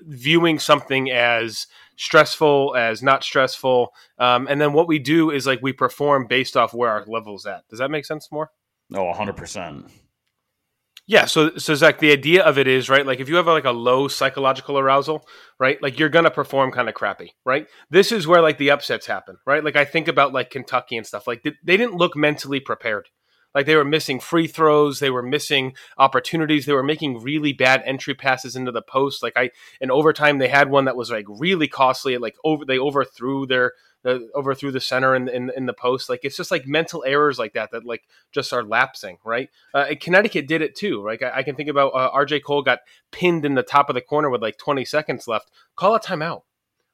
viewing 0.00 0.58
something 0.58 1.10
as 1.10 1.66
stressful 1.96 2.74
as 2.76 3.02
not 3.02 3.24
stressful 3.24 3.92
um, 4.18 4.46
and 4.48 4.60
then 4.60 4.72
what 4.72 4.88
we 4.88 4.98
do 4.98 5.30
is 5.30 5.46
like 5.46 5.60
we 5.62 5.72
perform 5.72 6.26
based 6.26 6.56
off 6.56 6.74
where 6.74 6.90
our 6.90 7.04
level 7.06 7.36
is 7.36 7.46
at. 7.46 7.66
Does 7.68 7.78
that 7.78 7.90
make 7.90 8.04
sense 8.04 8.30
more? 8.30 8.50
Oh 8.94 9.12
100% 9.12 9.90
yeah 11.06 11.24
so 11.24 11.56
so 11.56 11.74
zach 11.74 11.98
the 11.98 12.10
idea 12.10 12.42
of 12.44 12.58
it 12.58 12.66
is 12.66 12.88
right 12.88 13.06
like 13.06 13.20
if 13.20 13.28
you 13.28 13.36
have 13.36 13.46
like 13.46 13.64
a 13.64 13.70
low 13.70 14.08
psychological 14.08 14.78
arousal 14.78 15.26
right 15.58 15.80
like 15.80 15.98
you're 15.98 16.08
gonna 16.08 16.30
perform 16.30 16.72
kind 16.72 16.88
of 16.88 16.94
crappy 16.94 17.32
right? 17.44 17.68
This 17.90 18.12
is 18.12 18.26
where 18.26 18.42
like 18.42 18.58
the 18.58 18.70
upsets 18.70 19.06
happen 19.06 19.36
right? 19.46 19.64
Like 19.64 19.76
i 19.76 19.84
think 19.84 20.08
about 20.08 20.32
like 20.32 20.50
kentucky 20.50 20.96
and 20.96 21.06
stuff 21.06 21.26
like 21.26 21.42
they 21.42 21.76
didn't 21.76 21.94
look 21.94 22.16
mentally 22.16 22.60
prepared 22.60 23.08
like 23.56 23.64
they 23.64 23.74
were 23.74 23.86
missing 23.86 24.20
free 24.20 24.46
throws, 24.46 25.00
they 25.00 25.08
were 25.08 25.22
missing 25.22 25.74
opportunities, 25.96 26.66
they 26.66 26.74
were 26.74 26.82
making 26.82 27.22
really 27.22 27.54
bad 27.54 27.82
entry 27.86 28.14
passes 28.14 28.54
into 28.54 28.70
the 28.70 28.82
post. 28.82 29.22
Like 29.22 29.32
I 29.34 29.50
in 29.80 29.90
overtime 29.90 30.36
they 30.36 30.48
had 30.48 30.68
one 30.68 30.84
that 30.84 30.94
was 30.94 31.10
like 31.10 31.24
really 31.26 31.66
costly. 31.66 32.18
Like 32.18 32.36
over 32.44 32.66
they 32.66 32.78
overthrew 32.78 33.46
their 33.46 33.72
the, 34.02 34.28
overthrew 34.34 34.70
the 34.70 34.80
center 34.80 35.16
in, 35.16 35.26
in, 35.28 35.50
in 35.56 35.64
the 35.64 35.72
post. 35.72 36.10
Like 36.10 36.20
it's 36.22 36.36
just 36.36 36.50
like 36.50 36.66
mental 36.66 37.02
errors 37.06 37.38
like 37.38 37.54
that 37.54 37.70
that 37.70 37.86
like 37.86 38.02
just 38.30 38.52
are 38.52 38.62
lapsing, 38.62 39.16
right? 39.24 39.48
Uh, 39.72 39.86
Connecticut 39.98 40.46
did 40.46 40.60
it 40.60 40.76
too. 40.76 41.02
Right? 41.02 41.20
I, 41.22 41.38
I 41.38 41.42
can 41.42 41.56
think 41.56 41.70
about 41.70 41.94
uh, 41.94 42.10
R.J. 42.12 42.40
Cole 42.40 42.60
got 42.60 42.80
pinned 43.10 43.46
in 43.46 43.54
the 43.54 43.62
top 43.62 43.88
of 43.88 43.94
the 43.94 44.02
corner 44.02 44.28
with 44.28 44.42
like 44.42 44.58
20 44.58 44.84
seconds 44.84 45.26
left. 45.26 45.50
Call 45.76 45.94
a 45.94 46.00
timeout 46.00 46.42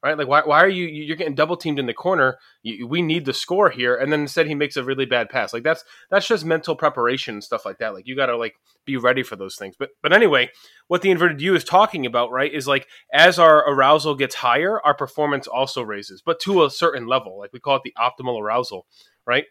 right? 0.03 0.19
Like, 0.19 0.27
why, 0.27 0.43
why 0.45 0.63
are 0.63 0.69
you 0.69 0.87
you're 0.87 1.17
getting 1.17 1.35
double 1.35 1.57
teamed 1.57 1.79
in 1.79 1.87
the 1.87 1.95
corner? 1.95 2.39
You, 2.63 2.87
we 2.87 3.03
need 3.03 3.25
the 3.25 3.33
score 3.33 3.71
here, 3.71 3.97
and 3.97 4.13
then 4.13 4.21
instead 4.21 4.47
he 4.47 4.55
makes 4.55 4.77
a 4.77 4.85
really 4.85 5.07
bad 5.07 5.29
pass. 5.29 5.53
Like 5.53 5.63
that's 5.63 5.85
that's 6.11 6.27
just 6.27 6.45
mental 6.45 6.75
preparation 6.75 7.35
and 7.35 7.45
stuff 7.45 7.65
like 7.65 7.79
that. 7.79 7.95
Like 7.95 8.07
you 8.07 8.17
got 8.17 8.27
to 8.27 8.37
like 8.37 8.55
be 8.85 8.97
ready 8.97 9.23
for 9.23 9.37
those 9.37 9.57
things. 9.57 9.77
But 9.79 9.91
but 10.03 10.13
anyway, 10.13 10.51
what 10.89 11.03
the 11.03 11.11
inverted 11.11 11.41
U 11.41 11.55
is 11.55 11.65
talking 11.65 12.05
about, 12.05 12.31
right, 12.31 12.53
is 12.53 12.67
like 12.67 12.89
as 13.13 13.39
our 13.39 13.69
arousal 13.71 14.15
gets 14.15 14.37
higher, 14.37 14.81
our 14.85 14.95
performance 14.95 15.47
also 15.47 15.83
raises, 15.83 16.23
but 16.25 16.41
to 16.41 16.65
a 16.65 16.71
certain 16.71 17.07
level. 17.07 17.39
Like 17.39 17.53
we 17.53 17.61
call 17.61 17.77
it 17.77 17.83
the 17.85 17.95
optimal 17.99 18.41
arousal, 18.41 18.87
right? 19.27 19.45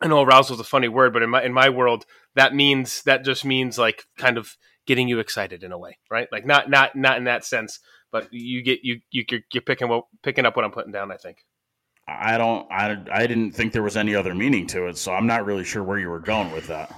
I 0.00 0.08
know 0.08 0.22
arousal 0.22 0.54
is 0.54 0.60
a 0.60 0.64
funny 0.64 0.88
word, 0.88 1.12
but 1.12 1.22
in 1.22 1.30
my 1.30 1.42
in 1.42 1.52
my 1.52 1.68
world, 1.68 2.04
that 2.34 2.54
means 2.54 3.02
that 3.02 3.24
just 3.24 3.44
means 3.44 3.78
like 3.78 4.04
kind 4.18 4.38
of 4.38 4.56
getting 4.86 5.08
you 5.08 5.18
excited 5.18 5.62
in 5.62 5.72
a 5.72 5.78
way, 5.78 5.98
right? 6.10 6.28
Like 6.30 6.46
not 6.46 6.68
not 6.68 6.96
not 6.96 7.16
in 7.16 7.24
that 7.24 7.44
sense, 7.44 7.80
but 8.14 8.32
you 8.32 8.62
get 8.62 8.84
you 8.84 9.00
you 9.10 9.24
you're, 9.28 9.40
you're 9.52 9.62
picking 9.62 9.88
what 9.88 10.04
picking 10.22 10.46
up 10.46 10.54
what 10.54 10.64
I'm 10.64 10.70
putting 10.70 10.92
down. 10.92 11.10
I 11.10 11.16
think. 11.16 11.38
I 12.06 12.38
don't. 12.38 12.70
I 12.70 12.96
I 13.10 13.26
didn't 13.26 13.52
think 13.52 13.72
there 13.72 13.82
was 13.82 13.96
any 13.96 14.14
other 14.14 14.36
meaning 14.36 14.68
to 14.68 14.86
it, 14.86 14.96
so 14.96 15.12
I'm 15.12 15.26
not 15.26 15.44
really 15.44 15.64
sure 15.64 15.82
where 15.82 15.98
you 15.98 16.08
were 16.08 16.20
going 16.20 16.52
with 16.52 16.68
that. 16.68 16.94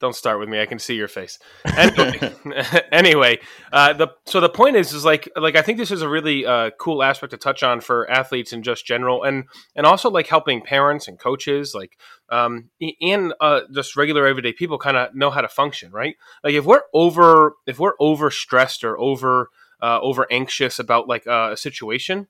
Don't 0.00 0.16
start 0.16 0.40
with 0.40 0.48
me. 0.48 0.60
I 0.60 0.66
can 0.66 0.80
see 0.80 0.96
your 0.96 1.06
face. 1.06 1.38
Anyway, 1.64 2.34
anyway 2.92 3.38
uh, 3.72 3.92
the 3.92 4.08
so 4.26 4.40
the 4.40 4.48
point 4.48 4.74
is 4.74 4.92
is 4.92 5.04
like 5.04 5.28
like 5.36 5.54
I 5.54 5.62
think 5.62 5.78
this 5.78 5.92
is 5.92 6.02
a 6.02 6.08
really 6.08 6.44
uh, 6.44 6.70
cool 6.80 7.04
aspect 7.04 7.30
to 7.30 7.36
touch 7.36 7.62
on 7.62 7.80
for 7.80 8.10
athletes 8.10 8.52
in 8.52 8.64
just 8.64 8.84
general, 8.84 9.22
and 9.22 9.44
and 9.76 9.86
also 9.86 10.10
like 10.10 10.26
helping 10.26 10.62
parents 10.62 11.06
and 11.06 11.16
coaches, 11.16 11.76
like 11.76 11.96
um, 12.28 12.70
and 13.00 13.34
uh, 13.40 13.60
just 13.72 13.96
regular 13.96 14.26
everyday 14.26 14.52
people, 14.52 14.78
kind 14.78 14.96
of 14.96 15.14
know 15.14 15.30
how 15.30 15.42
to 15.42 15.48
function, 15.48 15.92
right? 15.92 16.16
Like 16.42 16.54
if 16.54 16.64
we're 16.64 16.82
over 16.92 17.54
if 17.68 17.78
we're 17.78 17.94
over 18.00 18.32
stressed 18.32 18.82
or 18.82 18.98
over 18.98 19.50
uh, 19.82 20.00
over 20.00 20.26
anxious 20.30 20.78
about 20.78 21.08
like 21.08 21.26
uh, 21.26 21.50
a 21.52 21.56
situation, 21.56 22.28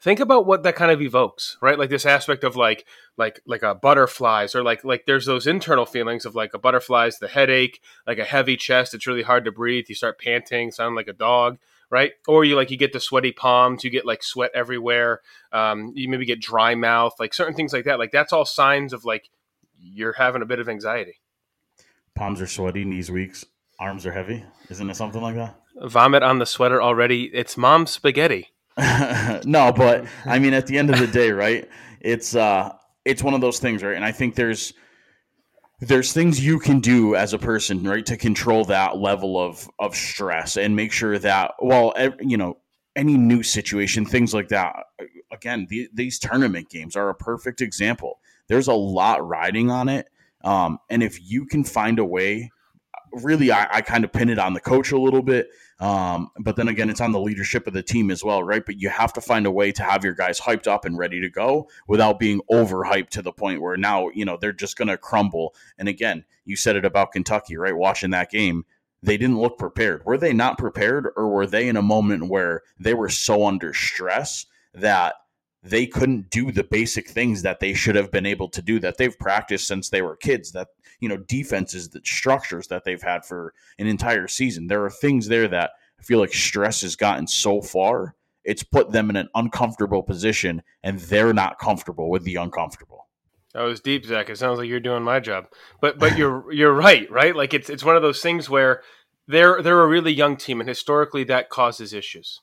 think 0.00 0.20
about 0.20 0.46
what 0.46 0.62
that 0.64 0.76
kind 0.76 0.90
of 0.90 1.00
evokes 1.00 1.56
right? 1.60 1.78
Like 1.78 1.90
this 1.90 2.06
aspect 2.06 2.44
of 2.44 2.56
like 2.56 2.86
like 3.16 3.40
like 3.46 3.62
a 3.62 3.74
butterflies 3.74 4.54
or 4.54 4.62
like 4.62 4.84
like 4.84 5.06
there's 5.06 5.26
those 5.26 5.46
internal 5.46 5.86
feelings 5.86 6.26
of 6.26 6.34
like 6.34 6.54
a 6.54 6.58
butterflies 6.58 7.18
the 7.18 7.28
headache 7.28 7.80
like 8.06 8.18
a 8.18 8.24
heavy 8.24 8.56
chest 8.56 8.94
it's 8.94 9.06
really 9.06 9.22
hard 9.22 9.44
to 9.44 9.52
breathe 9.52 9.84
you 9.88 9.94
start 9.94 10.18
panting 10.18 10.70
sound 10.70 10.96
like 10.96 11.08
a 11.08 11.12
dog 11.12 11.58
right? 11.90 12.12
Or 12.26 12.42
you 12.42 12.56
like 12.56 12.70
you 12.70 12.78
get 12.78 12.92
the 12.92 13.00
sweaty 13.00 13.32
palms 13.32 13.84
you 13.84 13.90
get 13.90 14.06
like 14.06 14.22
sweat 14.22 14.50
everywhere 14.54 15.20
um, 15.52 15.92
you 15.94 16.08
maybe 16.08 16.26
get 16.26 16.40
dry 16.40 16.74
mouth 16.74 17.14
like 17.20 17.34
certain 17.34 17.54
things 17.54 17.72
like 17.72 17.84
that 17.84 17.98
like 17.98 18.10
that's 18.10 18.32
all 18.32 18.44
signs 18.44 18.92
of 18.92 19.04
like 19.04 19.28
you're 19.82 20.14
having 20.14 20.42
a 20.42 20.46
bit 20.46 20.58
of 20.58 20.68
anxiety. 20.68 21.20
Palms 22.14 22.40
are 22.40 22.46
sweaty 22.46 22.84
knees 22.84 23.10
weak 23.10 23.34
arms 23.82 24.06
are 24.06 24.12
heavy 24.12 24.44
isn't 24.70 24.90
it 24.90 24.96
something 24.96 25.22
like 25.22 25.34
that 25.34 25.56
vomit 25.84 26.22
on 26.22 26.38
the 26.38 26.46
sweater 26.46 26.80
already 26.80 27.24
it's 27.34 27.56
mom's 27.56 27.90
spaghetti 27.90 28.52
no, 29.44 29.72
but 29.72 30.06
I 30.24 30.38
mean, 30.38 30.54
at 30.54 30.66
the 30.66 30.78
end 30.78 30.88
of 30.90 30.98
the 30.98 31.06
day, 31.06 31.30
right? 31.30 31.68
It's 32.00 32.34
uh, 32.34 32.72
it's 33.04 33.22
one 33.22 33.34
of 33.34 33.40
those 33.40 33.58
things, 33.58 33.82
right? 33.82 33.94
And 33.94 34.04
I 34.04 34.12
think 34.12 34.34
there's 34.34 34.72
there's 35.80 36.12
things 36.12 36.44
you 36.44 36.58
can 36.58 36.80
do 36.80 37.14
as 37.14 37.34
a 37.34 37.38
person, 37.38 37.82
right, 37.84 38.06
to 38.06 38.16
control 38.16 38.64
that 38.66 38.96
level 38.96 39.38
of 39.38 39.68
of 39.78 39.94
stress 39.94 40.56
and 40.56 40.74
make 40.74 40.90
sure 40.90 41.18
that, 41.18 41.52
well, 41.58 41.92
you 42.20 42.38
know, 42.38 42.56
any 42.96 43.18
new 43.18 43.42
situation, 43.42 44.06
things 44.06 44.32
like 44.32 44.48
that. 44.48 44.74
Again, 45.30 45.66
the, 45.68 45.88
these 45.92 46.18
tournament 46.18 46.70
games 46.70 46.96
are 46.96 47.10
a 47.10 47.14
perfect 47.14 47.60
example. 47.60 48.20
There's 48.48 48.68
a 48.68 48.74
lot 48.74 49.26
riding 49.26 49.70
on 49.70 49.90
it, 49.90 50.08
um, 50.44 50.78
and 50.88 51.02
if 51.02 51.18
you 51.22 51.44
can 51.44 51.62
find 51.62 51.98
a 51.98 52.06
way, 52.06 52.50
really, 53.12 53.52
I, 53.52 53.68
I 53.70 53.80
kind 53.80 54.04
of 54.04 54.12
pin 54.12 54.28
it 54.30 54.38
on 54.38 54.54
the 54.54 54.60
coach 54.60 54.92
a 54.92 54.98
little 54.98 55.22
bit 55.22 55.48
um, 55.82 56.30
but 56.38 56.54
then 56.54 56.68
again, 56.68 56.88
it's 56.90 57.00
on 57.00 57.10
the 57.10 57.20
leadership 57.20 57.66
of 57.66 57.72
the 57.72 57.82
team 57.82 58.12
as 58.12 58.22
well, 58.22 58.44
right? 58.44 58.64
But 58.64 58.78
you 58.78 58.88
have 58.88 59.12
to 59.14 59.20
find 59.20 59.46
a 59.46 59.50
way 59.50 59.72
to 59.72 59.82
have 59.82 60.04
your 60.04 60.14
guys 60.14 60.38
hyped 60.38 60.68
up 60.68 60.84
and 60.84 60.96
ready 60.96 61.20
to 61.20 61.28
go 61.28 61.68
without 61.88 62.20
being 62.20 62.40
overhyped 62.52 63.08
to 63.10 63.22
the 63.22 63.32
point 63.32 63.60
where 63.60 63.76
now, 63.76 64.08
you 64.10 64.24
know, 64.24 64.36
they're 64.36 64.52
just 64.52 64.76
going 64.76 64.86
to 64.86 64.96
crumble. 64.96 65.56
And 65.78 65.88
again, 65.88 66.24
you 66.44 66.54
said 66.54 66.76
it 66.76 66.84
about 66.84 67.10
Kentucky, 67.10 67.56
right? 67.56 67.74
Watching 67.74 68.10
that 68.10 68.30
game, 68.30 68.64
they 69.02 69.16
didn't 69.16 69.40
look 69.40 69.58
prepared. 69.58 70.04
Were 70.06 70.16
they 70.16 70.32
not 70.32 70.56
prepared 70.56 71.08
or 71.16 71.28
were 71.28 71.48
they 71.48 71.66
in 71.66 71.76
a 71.76 71.82
moment 71.82 72.28
where 72.28 72.62
they 72.78 72.94
were 72.94 73.08
so 73.08 73.44
under 73.44 73.74
stress 73.74 74.46
that 74.74 75.16
they 75.64 75.86
couldn't 75.86 76.30
do 76.30 76.52
the 76.52 76.64
basic 76.64 77.08
things 77.08 77.42
that 77.42 77.58
they 77.58 77.74
should 77.74 77.96
have 77.96 78.12
been 78.12 78.26
able 78.26 78.48
to 78.48 78.62
do 78.62 78.78
that 78.80 78.98
they've 78.98 79.18
practiced 79.18 79.66
since 79.66 79.90
they 79.90 80.02
were 80.02 80.16
kids 80.16 80.52
that 80.52 80.68
you 81.02 81.08
know 81.08 81.18
defenses 81.18 81.90
that 81.90 82.06
structures 82.06 82.68
that 82.68 82.84
they've 82.84 83.02
had 83.02 83.24
for 83.26 83.52
an 83.78 83.86
entire 83.86 84.28
season. 84.28 84.68
There 84.68 84.84
are 84.84 84.90
things 84.90 85.28
there 85.28 85.48
that 85.48 85.72
i 86.00 86.02
feel 86.02 86.18
like 86.18 86.32
stress 86.32 86.80
has 86.80 86.96
gotten 86.96 87.26
so 87.26 87.60
far 87.60 88.14
it's 88.44 88.62
put 88.62 88.90
them 88.90 89.10
in 89.10 89.16
an 89.16 89.28
uncomfortable 89.34 90.02
position 90.02 90.62
and 90.82 90.98
they're 90.98 91.32
not 91.32 91.58
comfortable 91.58 92.10
with 92.10 92.24
the 92.24 92.36
uncomfortable. 92.36 93.06
That 93.54 93.62
was 93.62 93.80
deep 93.80 94.06
zach. 94.06 94.30
It 94.30 94.38
sounds 94.38 94.58
like 94.58 94.68
you're 94.68 94.80
doing 94.80 95.02
my 95.02 95.20
job. 95.20 95.46
But 95.80 95.98
but 95.98 96.16
you're 96.16 96.50
you're 96.52 96.72
right 96.72 97.10
right? 97.10 97.36
Like 97.36 97.54
it's 97.54 97.68
it's 97.68 97.84
one 97.84 97.96
of 97.96 98.02
those 98.02 98.20
things 98.20 98.48
where 98.48 98.82
they're 99.28 99.62
they're 99.62 99.82
a 99.82 99.86
really 99.86 100.12
young 100.12 100.36
team 100.36 100.60
and 100.60 100.68
historically 100.68 101.24
that 101.24 101.50
causes 101.50 101.92
issues 101.92 102.40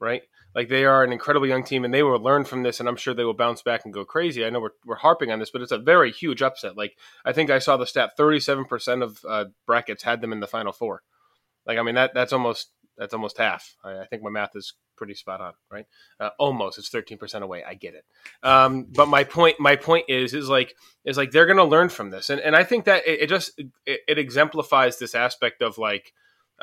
right 0.00 0.22
like 0.54 0.68
they 0.68 0.84
are 0.84 1.02
an 1.02 1.12
incredibly 1.12 1.48
young 1.48 1.64
team, 1.64 1.84
and 1.84 1.92
they 1.92 2.02
will 2.02 2.20
learn 2.20 2.44
from 2.44 2.62
this, 2.62 2.80
and 2.80 2.88
I'm 2.88 2.96
sure 2.96 3.12
they 3.12 3.24
will 3.24 3.34
bounce 3.34 3.62
back 3.62 3.84
and 3.84 3.92
go 3.92 4.04
crazy. 4.04 4.44
I 4.44 4.50
know 4.50 4.60
we're, 4.60 4.70
we're 4.84 4.96
harping 4.96 5.30
on 5.30 5.38
this, 5.38 5.50
but 5.50 5.62
it's 5.62 5.72
a 5.72 5.78
very 5.78 6.12
huge 6.12 6.42
upset. 6.42 6.76
Like 6.76 6.96
I 7.24 7.32
think 7.32 7.50
I 7.50 7.58
saw 7.58 7.76
the 7.76 7.86
stat: 7.86 8.12
37 8.16 8.64
percent 8.66 9.02
of 9.02 9.18
uh, 9.28 9.46
brackets 9.66 10.02
had 10.02 10.20
them 10.20 10.32
in 10.32 10.40
the 10.40 10.46
final 10.46 10.72
four. 10.72 11.02
Like 11.66 11.78
I 11.78 11.82
mean 11.82 11.96
that 11.96 12.14
that's 12.14 12.32
almost 12.32 12.68
that's 12.96 13.14
almost 13.14 13.38
half. 13.38 13.76
I, 13.84 14.00
I 14.00 14.06
think 14.06 14.22
my 14.22 14.30
math 14.30 14.54
is 14.54 14.74
pretty 14.96 15.14
spot 15.14 15.40
on, 15.40 15.54
right? 15.70 15.86
Uh, 16.20 16.30
almost 16.38 16.78
it's 16.78 16.88
13 16.88 17.18
percent 17.18 17.44
away. 17.44 17.64
I 17.64 17.74
get 17.74 17.94
it. 17.94 18.04
Um, 18.42 18.86
but 18.94 19.08
my 19.08 19.24
point 19.24 19.58
my 19.58 19.76
point 19.76 20.06
is 20.08 20.34
is 20.34 20.48
like 20.48 20.74
is 21.04 21.16
like 21.16 21.30
they're 21.30 21.46
going 21.46 21.56
to 21.56 21.64
learn 21.64 21.88
from 21.88 22.10
this, 22.10 22.30
and 22.30 22.40
and 22.40 22.54
I 22.54 22.64
think 22.64 22.84
that 22.84 23.06
it, 23.06 23.22
it 23.22 23.28
just 23.28 23.60
it, 23.86 24.00
it 24.06 24.18
exemplifies 24.18 24.98
this 24.98 25.14
aspect 25.14 25.62
of 25.62 25.78
like 25.78 26.12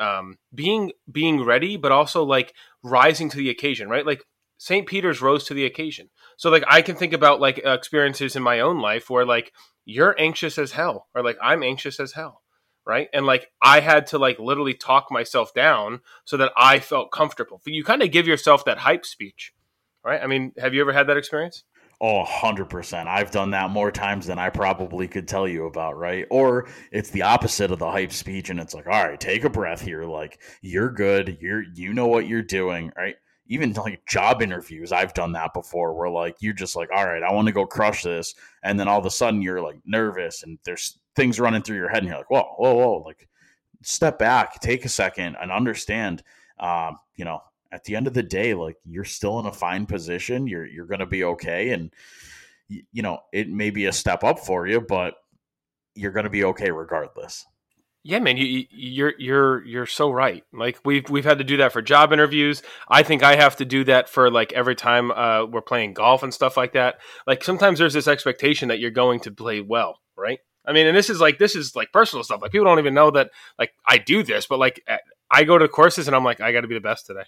um, 0.02 0.36
being 0.52 0.92
being 1.10 1.44
ready, 1.44 1.76
but 1.76 1.92
also 1.92 2.24
like 2.24 2.54
rising 2.82 3.28
to 3.30 3.36
the 3.36 3.50
occasion, 3.50 3.88
right? 3.88 4.04
Like 4.04 4.24
St. 4.58 4.86
Peter's 4.86 5.22
rose 5.22 5.44
to 5.44 5.54
the 5.54 5.64
occasion. 5.64 6.10
So 6.36 6.50
like 6.50 6.64
I 6.66 6.82
can 6.82 6.96
think 6.96 7.12
about 7.12 7.40
like 7.40 7.60
experiences 7.64 8.34
in 8.34 8.42
my 8.42 8.60
own 8.60 8.80
life 8.80 9.08
where 9.08 9.24
like 9.24 9.52
you're 9.84 10.16
anxious 10.18 10.58
as 10.58 10.72
hell, 10.72 11.06
or 11.14 11.22
like 11.22 11.38
I'm 11.40 11.62
anxious 11.62 12.00
as 12.00 12.12
hell, 12.12 12.42
right? 12.84 13.08
And 13.14 13.26
like 13.26 13.46
I 13.62 13.80
had 13.80 14.08
to 14.08 14.18
like 14.18 14.38
literally 14.40 14.74
talk 14.74 15.06
myself 15.10 15.54
down 15.54 16.00
so 16.24 16.36
that 16.36 16.52
I 16.56 16.80
felt 16.80 17.12
comfortable. 17.12 17.60
You 17.64 17.84
kind 17.84 18.02
of 18.02 18.10
give 18.10 18.26
yourself 18.26 18.64
that 18.64 18.78
hype 18.78 19.06
speech, 19.06 19.52
right? 20.04 20.20
I 20.20 20.26
mean, 20.26 20.52
have 20.58 20.74
you 20.74 20.80
ever 20.80 20.92
had 20.92 21.06
that 21.08 21.16
experience? 21.16 21.62
Oh, 22.04 22.24
100%. 22.24 23.06
I've 23.06 23.30
done 23.30 23.50
that 23.52 23.70
more 23.70 23.92
times 23.92 24.26
than 24.26 24.38
I 24.38 24.50
probably 24.50 25.06
could 25.06 25.28
tell 25.28 25.46
you 25.46 25.66
about, 25.66 25.96
right? 25.96 26.26
Or 26.30 26.68
it's 26.90 27.10
the 27.10 27.22
opposite 27.22 27.70
of 27.70 27.78
the 27.78 27.90
hype 27.90 28.12
speech 28.12 28.50
and 28.50 28.58
it's 28.58 28.74
like, 28.74 28.86
"All 28.88 29.04
right, 29.04 29.20
take 29.20 29.44
a 29.44 29.50
breath 29.50 29.80
here. 29.80 30.04
Like, 30.04 30.40
you're 30.62 30.90
good. 30.90 31.38
You're 31.40 31.62
you 31.62 31.94
know 31.94 32.08
what 32.08 32.26
you're 32.26 32.42
doing, 32.42 32.92
right?" 32.96 33.14
Even 33.46 33.72
like 33.74 34.04
job 34.06 34.42
interviews, 34.42 34.90
I've 34.92 35.14
done 35.14 35.32
that 35.32 35.54
before 35.54 35.94
where 35.94 36.10
like 36.10 36.36
you're 36.40 36.52
just 36.54 36.74
like, 36.76 36.88
"All 36.94 37.06
right, 37.06 37.22
I 37.22 37.32
want 37.32 37.46
to 37.46 37.52
go 37.52 37.66
crush 37.66 38.02
this." 38.02 38.34
And 38.64 38.80
then 38.80 38.88
all 38.88 38.98
of 38.98 39.06
a 39.06 39.10
sudden 39.10 39.40
you're 39.42 39.62
like 39.62 39.78
nervous 39.86 40.42
and 40.42 40.58
there's 40.64 40.98
things 41.14 41.38
running 41.40 41.62
through 41.62 41.76
your 41.76 41.88
head 41.88 41.98
and 42.02 42.08
you're 42.08 42.18
like, 42.18 42.30
"Whoa, 42.30 42.42
whoa, 42.58 42.74
whoa." 42.74 42.98
Like 43.06 43.28
step 43.82 44.18
back, 44.18 44.60
take 44.60 44.84
a 44.84 44.88
second 44.88 45.36
and 45.40 45.52
understand 45.52 46.22
um, 46.58 46.96
you 47.16 47.24
know, 47.24 47.40
at 47.72 47.84
the 47.84 47.96
end 47.96 48.06
of 48.06 48.14
the 48.14 48.22
day, 48.22 48.54
like 48.54 48.76
you're 48.84 49.04
still 49.04 49.40
in 49.40 49.46
a 49.46 49.52
fine 49.52 49.86
position. 49.86 50.46
You're 50.46 50.66
you're 50.66 50.86
going 50.86 51.00
to 51.00 51.06
be 51.06 51.24
okay, 51.24 51.70
and 51.70 51.90
you 52.68 53.02
know 53.02 53.20
it 53.32 53.48
may 53.48 53.70
be 53.70 53.86
a 53.86 53.92
step 53.92 54.22
up 54.22 54.38
for 54.38 54.66
you, 54.66 54.80
but 54.80 55.14
you're 55.94 56.12
going 56.12 56.24
to 56.24 56.30
be 56.30 56.44
okay 56.44 56.70
regardless. 56.70 57.46
Yeah, 58.04 58.18
man, 58.18 58.36
you, 58.36 58.66
you're 58.70 59.14
you're 59.18 59.64
you're 59.64 59.86
so 59.86 60.10
right. 60.10 60.44
Like 60.52 60.78
we've 60.84 61.08
we've 61.08 61.24
had 61.24 61.38
to 61.38 61.44
do 61.44 61.58
that 61.58 61.72
for 61.72 61.80
job 61.80 62.12
interviews. 62.12 62.62
I 62.88 63.02
think 63.04 63.22
I 63.22 63.36
have 63.36 63.56
to 63.56 63.64
do 63.64 63.84
that 63.84 64.08
for 64.08 64.30
like 64.30 64.52
every 64.52 64.74
time 64.74 65.10
uh, 65.10 65.46
we're 65.46 65.62
playing 65.62 65.94
golf 65.94 66.22
and 66.22 66.34
stuff 66.34 66.56
like 66.56 66.74
that. 66.74 66.96
Like 67.26 67.42
sometimes 67.42 67.78
there's 67.78 67.94
this 67.94 68.08
expectation 68.08 68.68
that 68.68 68.80
you're 68.80 68.90
going 68.90 69.20
to 69.20 69.30
play 69.30 69.60
well, 69.60 70.00
right? 70.16 70.40
I 70.66 70.72
mean, 70.72 70.86
and 70.86 70.96
this 70.96 71.10
is 71.10 71.20
like 71.20 71.38
this 71.38 71.54
is 71.54 71.74
like 71.74 71.92
personal 71.92 72.24
stuff. 72.24 72.42
Like 72.42 72.52
people 72.52 72.66
don't 72.66 72.80
even 72.80 72.94
know 72.94 73.12
that 73.12 73.30
like 73.58 73.72
I 73.86 73.98
do 73.98 74.22
this, 74.22 74.46
but 74.46 74.58
like 74.58 74.84
I 75.30 75.44
go 75.44 75.56
to 75.56 75.68
courses 75.68 76.08
and 76.08 76.14
I'm 76.14 76.24
like 76.24 76.40
I 76.40 76.52
got 76.52 76.62
to 76.62 76.68
be 76.68 76.74
the 76.74 76.80
best 76.80 77.06
today 77.06 77.24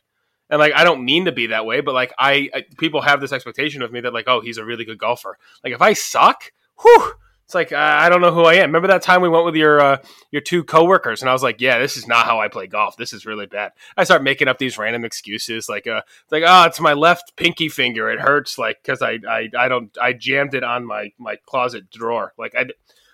and 0.50 0.58
like 0.58 0.72
I 0.74 0.84
don't 0.84 1.04
mean 1.04 1.24
to 1.26 1.32
be 1.32 1.48
that 1.48 1.66
way, 1.66 1.80
but 1.80 1.94
like 1.94 2.12
I, 2.18 2.48
I, 2.54 2.64
people 2.78 3.00
have 3.02 3.20
this 3.20 3.32
expectation 3.32 3.82
of 3.82 3.92
me 3.92 4.00
that 4.00 4.14
like 4.14 4.28
oh 4.28 4.40
he's 4.40 4.58
a 4.58 4.64
really 4.64 4.84
good 4.84 4.98
golfer. 4.98 5.38
Like 5.62 5.72
if 5.72 5.82
I 5.82 5.92
suck, 5.92 6.52
whew, 6.82 7.14
it's 7.44 7.54
like 7.54 7.72
I 7.72 8.08
don't 8.08 8.22
know 8.22 8.32
who 8.32 8.44
I 8.44 8.54
am. 8.54 8.70
Remember 8.70 8.88
that 8.88 9.02
time 9.02 9.20
we 9.20 9.28
went 9.28 9.44
with 9.44 9.54
your 9.54 9.78
uh, 9.80 9.98
your 10.30 10.40
two 10.40 10.64
coworkers, 10.64 11.20
and 11.20 11.28
I 11.28 11.32
was 11.34 11.42
like, 11.42 11.60
yeah, 11.60 11.78
this 11.78 11.96
is 11.96 12.08
not 12.08 12.24
how 12.24 12.40
I 12.40 12.48
play 12.48 12.66
golf. 12.66 12.96
This 12.96 13.12
is 13.12 13.26
really 13.26 13.44
bad. 13.44 13.72
I 13.96 14.04
start 14.04 14.22
making 14.22 14.48
up 14.48 14.58
these 14.58 14.78
random 14.78 15.04
excuses 15.04 15.68
like 15.68 15.86
uh, 15.86 16.00
like 16.30 16.42
oh 16.46 16.64
it's 16.64 16.80
my 16.80 16.94
left 16.94 17.36
pinky 17.36 17.68
finger, 17.68 18.10
it 18.10 18.20
hurts 18.20 18.56
like 18.58 18.82
because 18.82 19.02
I, 19.02 19.18
I 19.28 19.50
I 19.58 19.68
don't 19.68 19.96
I 20.00 20.14
jammed 20.14 20.54
it 20.54 20.64
on 20.64 20.86
my 20.86 21.12
my 21.18 21.36
closet 21.44 21.90
drawer. 21.90 22.32
Like 22.38 22.54
I 22.56 22.66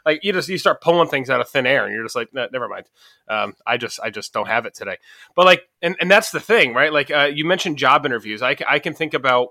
like 0.04 0.24
you 0.24 0.32
just 0.32 0.48
you 0.48 0.58
start 0.58 0.80
pulling 0.80 1.08
things 1.08 1.30
out 1.30 1.40
of 1.40 1.48
thin 1.48 1.66
air 1.66 1.84
and 1.84 1.94
you're 1.94 2.04
just 2.04 2.16
like 2.16 2.32
never 2.32 2.68
mind. 2.68 2.86
Um, 3.28 3.54
i 3.66 3.76
just 3.76 4.00
i 4.02 4.10
just 4.10 4.32
don't 4.32 4.48
have 4.48 4.66
it 4.66 4.74
today. 4.74 4.96
But 5.34 5.46
like 5.46 5.68
and, 5.82 5.96
and 6.00 6.10
that's 6.10 6.30
the 6.30 6.40
thing 6.40 6.74
right? 6.74 6.92
Like 6.92 7.10
uh, 7.10 7.30
you 7.32 7.44
mentioned 7.44 7.78
job 7.78 8.06
interviews. 8.06 8.42
I, 8.42 8.56
I 8.68 8.78
can 8.78 8.94
think 8.94 9.14
about 9.14 9.50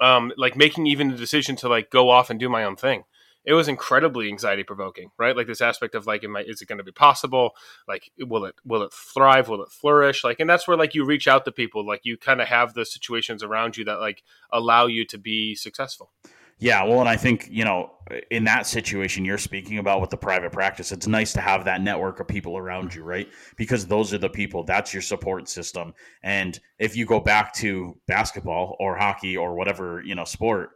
um, 0.00 0.32
like 0.36 0.56
making 0.56 0.86
even 0.86 1.10
the 1.10 1.16
decision 1.16 1.56
to 1.56 1.68
like 1.68 1.90
go 1.90 2.08
off 2.08 2.30
and 2.30 2.40
do 2.40 2.48
my 2.48 2.64
own 2.64 2.76
thing. 2.76 3.04
It 3.42 3.54
was 3.54 3.68
incredibly 3.68 4.28
anxiety 4.28 4.64
provoking 4.64 5.10
right? 5.18 5.36
Like 5.36 5.46
this 5.46 5.62
aspect 5.62 5.94
of 5.94 6.06
like 6.06 6.24
am 6.24 6.36
I, 6.36 6.42
is 6.42 6.60
it 6.60 6.68
going 6.68 6.78
to 6.78 6.84
be 6.84 6.92
possible? 6.92 7.52
Like 7.88 8.10
will 8.18 8.44
it 8.44 8.54
will 8.64 8.82
it 8.82 8.92
thrive? 8.92 9.48
Will 9.48 9.62
it 9.62 9.70
flourish? 9.70 10.24
Like 10.24 10.40
and 10.40 10.48
that's 10.48 10.68
where 10.68 10.76
like 10.76 10.94
you 10.94 11.04
reach 11.04 11.26
out 11.26 11.44
to 11.44 11.52
people. 11.52 11.86
Like 11.86 12.00
you 12.04 12.16
kind 12.16 12.40
of 12.40 12.48
have 12.48 12.74
the 12.74 12.84
situations 12.84 13.42
around 13.42 13.76
you 13.76 13.84
that 13.84 14.00
like 14.00 14.22
allow 14.50 14.86
you 14.86 15.06
to 15.06 15.18
be 15.18 15.54
successful 15.54 16.10
Yeah, 16.60 16.84
well, 16.84 17.00
and 17.00 17.08
I 17.08 17.16
think, 17.16 17.48
you 17.50 17.64
know, 17.64 17.92
in 18.30 18.44
that 18.44 18.66
situation 18.66 19.24
you're 19.24 19.38
speaking 19.38 19.78
about 19.78 20.02
with 20.02 20.10
the 20.10 20.16
private 20.18 20.52
practice, 20.52 20.92
it's 20.92 21.06
nice 21.06 21.32
to 21.32 21.40
have 21.40 21.64
that 21.64 21.80
network 21.80 22.20
of 22.20 22.28
people 22.28 22.58
around 22.58 22.94
you, 22.94 23.02
right? 23.02 23.28
Because 23.56 23.86
those 23.86 24.12
are 24.12 24.18
the 24.18 24.28
people, 24.28 24.62
that's 24.62 24.92
your 24.92 25.00
support 25.00 25.48
system. 25.48 25.94
And 26.22 26.60
if 26.78 26.94
you 26.96 27.06
go 27.06 27.18
back 27.18 27.54
to 27.54 27.96
basketball 28.06 28.76
or 28.78 28.94
hockey 28.94 29.38
or 29.38 29.54
whatever, 29.54 30.02
you 30.04 30.14
know, 30.14 30.24
sport, 30.24 30.72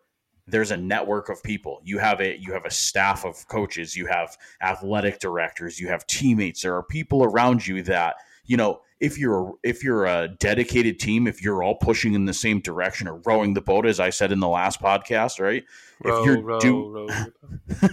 there's 0.47 0.71
a 0.71 0.77
network 0.77 1.29
of 1.29 1.43
people. 1.43 1.81
You 1.85 1.99
have 1.99 2.21
a 2.21 2.39
you 2.39 2.53
have 2.53 2.65
a 2.67 2.71
staff 2.71 3.25
of 3.25 3.47
coaches, 3.49 3.97
you 3.97 4.07
have 4.07 4.37
athletic 4.63 5.19
directors, 5.19 5.81
you 5.81 5.89
have 5.89 6.07
teammates. 6.07 6.63
There 6.63 6.77
are 6.77 6.83
people 6.83 7.25
around 7.25 7.67
you 7.67 7.83
that, 7.85 8.17
you 8.45 8.57
know, 8.57 8.81
if 9.01 9.19
you're 9.19 9.55
if 9.63 9.83
you're 9.83 10.07
a 10.07 10.29
dedicated 10.39 10.99
team, 10.99 11.27
if 11.27 11.43
you're 11.43 11.63
all 11.63 11.75
pushing 11.75 12.15
in 12.15 12.25
the 12.25 12.35
same 12.35 12.61
direction 12.61 13.09
or 13.09 13.21
rowing 13.25 13.55
the 13.55 13.61
boat, 13.61 13.87
as 13.87 14.01
I 14.01 14.11
said 14.11 14.33
in 14.33 14.41
the 14.41 14.49
last 14.49 14.81
podcast, 14.81 15.41
right? 15.41 15.65
Row, 16.03 16.21
if 16.21 16.27
you're 16.27 16.43
row, 16.43 16.61
do- 16.61 16.89
row. 16.89 17.07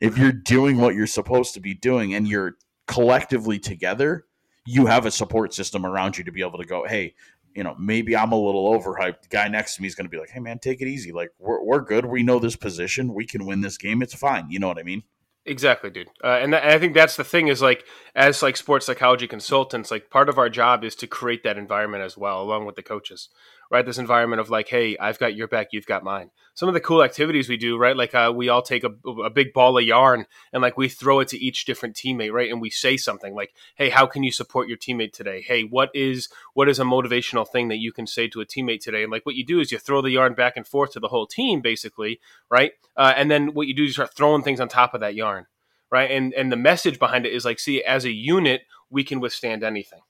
if 0.00 0.18
you're 0.18 0.32
doing 0.32 0.78
what 0.78 0.94
you're 0.94 1.06
supposed 1.06 1.54
to 1.54 1.60
be 1.60 1.74
doing 1.74 2.14
and 2.14 2.26
you're 2.26 2.56
collectively 2.86 3.58
together, 3.58 4.26
you 4.66 4.86
have 4.86 5.06
a 5.06 5.10
support 5.10 5.54
system 5.54 5.84
around 5.84 6.18
you 6.18 6.24
to 6.24 6.32
be 6.32 6.40
able 6.40 6.58
to 6.58 6.66
go, 6.66 6.86
hey, 6.86 7.14
you 7.54 7.62
know, 7.62 7.74
maybe 7.78 8.16
I'm 8.16 8.32
a 8.32 8.40
little 8.40 8.72
overhyped. 8.72 9.22
The 9.22 9.28
guy 9.28 9.48
next 9.48 9.76
to 9.76 9.82
me 9.82 9.88
is 9.88 9.94
going 9.94 10.06
to 10.06 10.10
be 10.10 10.18
like, 10.18 10.30
hey, 10.30 10.40
man, 10.40 10.58
take 10.58 10.80
it 10.80 10.88
easy. 10.88 11.12
Like, 11.12 11.30
we're, 11.38 11.62
we're 11.62 11.80
good. 11.80 12.06
We 12.06 12.22
know 12.22 12.38
this 12.38 12.56
position. 12.56 13.12
We 13.12 13.26
can 13.26 13.44
win 13.44 13.60
this 13.60 13.76
game. 13.76 14.02
It's 14.02 14.14
fine. 14.14 14.50
You 14.50 14.58
know 14.58 14.68
what 14.68 14.78
I 14.78 14.82
mean? 14.82 15.02
Exactly, 15.44 15.90
dude. 15.90 16.08
Uh, 16.22 16.38
and, 16.40 16.52
th- 16.52 16.62
and 16.62 16.72
I 16.72 16.78
think 16.78 16.94
that's 16.94 17.16
the 17.16 17.24
thing 17.24 17.48
is 17.48 17.60
like 17.60 17.84
as 18.14 18.42
like 18.42 18.56
sports 18.56 18.86
psychology 18.86 19.26
consultants, 19.26 19.90
like 19.90 20.08
part 20.08 20.28
of 20.28 20.38
our 20.38 20.48
job 20.48 20.84
is 20.84 20.94
to 20.96 21.08
create 21.08 21.42
that 21.42 21.58
environment 21.58 22.04
as 22.04 22.16
well, 22.16 22.40
along 22.40 22.64
with 22.64 22.76
the 22.76 22.82
coaches, 22.82 23.28
right? 23.72 23.86
This 23.86 23.96
environment 23.96 24.38
of 24.38 24.50
like, 24.50 24.68
hey, 24.68 24.98
I've 24.98 25.18
got 25.18 25.34
your 25.34 25.48
back, 25.48 25.68
you've 25.72 25.86
got 25.86 26.04
mine. 26.04 26.30
Some 26.52 26.68
of 26.68 26.74
the 26.74 26.80
cool 26.80 27.02
activities 27.02 27.48
we 27.48 27.56
do, 27.56 27.78
right? 27.78 27.96
Like 27.96 28.14
uh, 28.14 28.30
we 28.34 28.50
all 28.50 28.60
take 28.60 28.84
a, 28.84 28.90
a 29.24 29.30
big 29.30 29.54
ball 29.54 29.78
of 29.78 29.84
yarn 29.84 30.26
and 30.52 30.60
like 30.60 30.76
we 30.76 30.90
throw 30.90 31.20
it 31.20 31.28
to 31.28 31.38
each 31.38 31.64
different 31.64 31.96
teammate, 31.96 32.32
right? 32.32 32.50
And 32.50 32.60
we 32.60 32.68
say 32.68 32.98
something 32.98 33.34
like, 33.34 33.54
hey, 33.76 33.88
how 33.88 34.04
can 34.04 34.24
you 34.24 34.30
support 34.30 34.68
your 34.68 34.76
teammate 34.76 35.14
today? 35.14 35.40
Hey, 35.40 35.62
what 35.62 35.88
is 35.94 36.28
what 36.52 36.68
is 36.68 36.78
a 36.78 36.84
motivational 36.84 37.48
thing 37.48 37.68
that 37.68 37.78
you 37.78 37.92
can 37.92 38.06
say 38.06 38.28
to 38.28 38.42
a 38.42 38.46
teammate 38.46 38.82
today? 38.82 39.02
And 39.02 39.10
like 39.10 39.24
what 39.24 39.36
you 39.36 39.44
do 39.44 39.58
is 39.58 39.72
you 39.72 39.78
throw 39.78 40.02
the 40.02 40.10
yarn 40.10 40.34
back 40.34 40.58
and 40.58 40.66
forth 40.66 40.92
to 40.92 41.00
the 41.00 41.08
whole 41.08 41.26
team, 41.26 41.62
basically, 41.62 42.20
right? 42.50 42.72
Uh, 42.94 43.14
and 43.16 43.30
then 43.30 43.54
what 43.54 43.68
you 43.68 43.74
do 43.74 43.84
is 43.84 43.88
you 43.88 43.94
start 43.94 44.14
throwing 44.14 44.42
things 44.42 44.60
on 44.60 44.68
top 44.68 44.92
of 44.92 45.00
that 45.00 45.14
yarn 45.14 45.46
right? 45.90 46.10
And 46.10 46.32
and 46.32 46.50
the 46.50 46.56
message 46.56 46.98
behind 46.98 47.26
it 47.26 47.34
is 47.34 47.44
like, 47.44 47.60
see, 47.60 47.84
as 47.84 48.06
a 48.06 48.10
unit, 48.10 48.62
we 48.90 49.04
can 49.04 49.20
withstand 49.20 49.62
anything, 49.62 50.00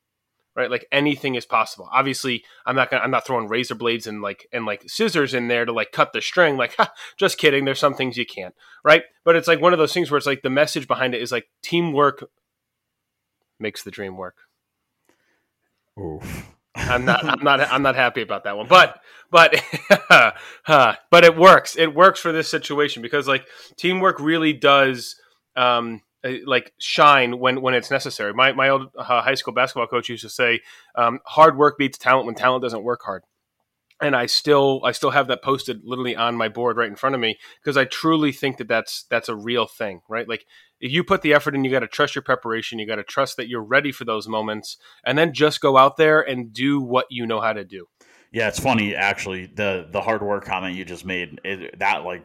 right? 0.55 0.71
Like 0.71 0.87
anything 0.93 1.35
is 1.35 1.47
possible. 1.47 1.89
Obviously, 1.93 2.45
I'm 2.67 2.77
not 2.77 2.91
gonna, 2.91 3.03
I'm 3.03 3.11
not 3.11 3.27
throwing 3.27 3.49
razor 3.49 3.75
blades 3.75 4.07
and 4.07 4.23
like 4.23 4.47
and 4.53 4.67
like 4.67 4.83
scissors 4.87 5.35
in 5.35 5.49
there 5.49 5.65
to 5.65 5.73
like 5.73 5.93
cut 5.93 6.13
the 6.13 6.21
string. 6.21 6.57
Like, 6.57 6.75
ha, 6.79 6.93
just 7.17 7.39
kidding. 7.39 7.65
There's 7.65 7.79
some 7.79 7.95
things 7.95 8.17
you 8.17 8.27
can't, 8.27 8.55
right? 8.85 9.05
But 9.25 9.37
it's 9.37 9.49
like 9.49 9.61
one 9.61 9.73
of 9.73 9.79
those 9.79 9.93
things 9.93 10.11
where 10.11 10.19
it's 10.19 10.27
like 10.27 10.43
the 10.43 10.51
message 10.51 10.87
behind 10.87 11.15
it 11.15 11.23
is 11.23 11.33
like 11.33 11.49
teamwork 11.63 12.29
makes 13.59 13.83
the 13.83 13.91
dream 13.91 14.17
work. 14.17 14.37
Oof. 15.99 16.49
I'm 16.75 17.05
not 17.05 17.25
I'm 17.25 17.39
not 17.45 17.61
I'm 17.61 17.83
not 17.83 17.97
happy 17.97 18.23
about 18.23 18.45
that 18.45 18.57
one. 18.57 18.67
But 18.69 19.01
but 19.31 19.55
but 20.67 21.25
it 21.25 21.37
works. 21.37 21.77
It 21.77 21.95
works 21.95 22.21
for 22.21 22.33
this 22.33 22.49
situation 22.49 23.03
because 23.03 23.27
like 23.27 23.47
teamwork 23.77 24.21
really 24.21 24.53
does 24.53 25.17
um, 25.57 26.03
like 26.45 26.73
shine 26.79 27.39
when 27.39 27.61
when 27.61 27.75
it's 27.75 27.91
necessary. 27.91 28.33
My 28.33 28.53
my 28.53 28.69
old 28.69 28.89
uh, 28.97 29.23
high 29.23 29.35
school 29.35 29.55
basketball 29.55 29.87
coach 29.87 30.09
used 30.09 30.23
to 30.23 30.31
say, 30.31 30.61
um, 30.95 31.21
"Hard 31.27 31.57
work 31.57 31.79
beats 31.79 31.99
talent 31.99 32.27
when 32.27 32.35
talent 32.35 32.63
doesn't 32.63 32.85
work 32.85 33.03
hard." 33.05 33.25
And 34.01 34.17
I 34.17 34.27
still 34.27 34.81
I 34.85 34.93
still 34.93 35.11
have 35.11 35.29
that 35.29 35.43
posted 35.43 35.83
literally 35.85 36.17
on 36.17 36.37
my 36.37 36.49
board 36.49 36.77
right 36.77 36.89
in 36.89 36.97
front 36.97 37.15
of 37.15 37.21
me 37.21 37.39
because 37.61 37.77
I 37.77 37.85
truly 37.85 38.33
think 38.33 38.57
that 38.59 38.69
that's 38.69 39.05
that's 39.11 39.29
a 39.29 39.37
real 39.37 39.67
thing, 39.67 40.01
right? 40.09 40.29
Like 40.29 40.45
if 40.81 40.91
you 40.91 41.05
put 41.05 41.23
the 41.23 41.35
effort 41.35 41.55
in, 41.55 41.65
you 41.65 41.71
got 41.71 41.81
to 41.81 41.89
trust 41.89 42.15
your 42.15 42.23
preparation, 42.23 42.79
you 42.79 42.87
got 42.87 42.97
to 42.97 43.05
trust 43.05 43.37
that 43.37 43.49
you're 43.49 43.63
ready 43.63 43.93
for 43.93 44.05
those 44.05 44.27
moments, 44.27 44.77
and 45.05 45.17
then 45.17 45.33
just 45.33 45.61
go 45.61 45.77
out 45.77 45.97
there 45.97 46.21
and 46.21 46.53
do 46.53 46.81
what 46.81 47.07
you 47.11 47.27
know 47.27 47.41
how 47.41 47.53
to 47.53 47.65
do. 47.65 47.87
Yeah, 48.33 48.49
it's 48.49 48.59
funny 48.59 48.95
actually. 48.95 49.47
The 49.47 49.87
the 49.91 50.01
hard 50.01 50.23
work 50.23 50.45
comment 50.45 50.75
you 50.75 50.85
just 50.85 51.05
made 51.05 51.41
it, 51.45 51.79
that 51.79 52.05
like 52.05 52.25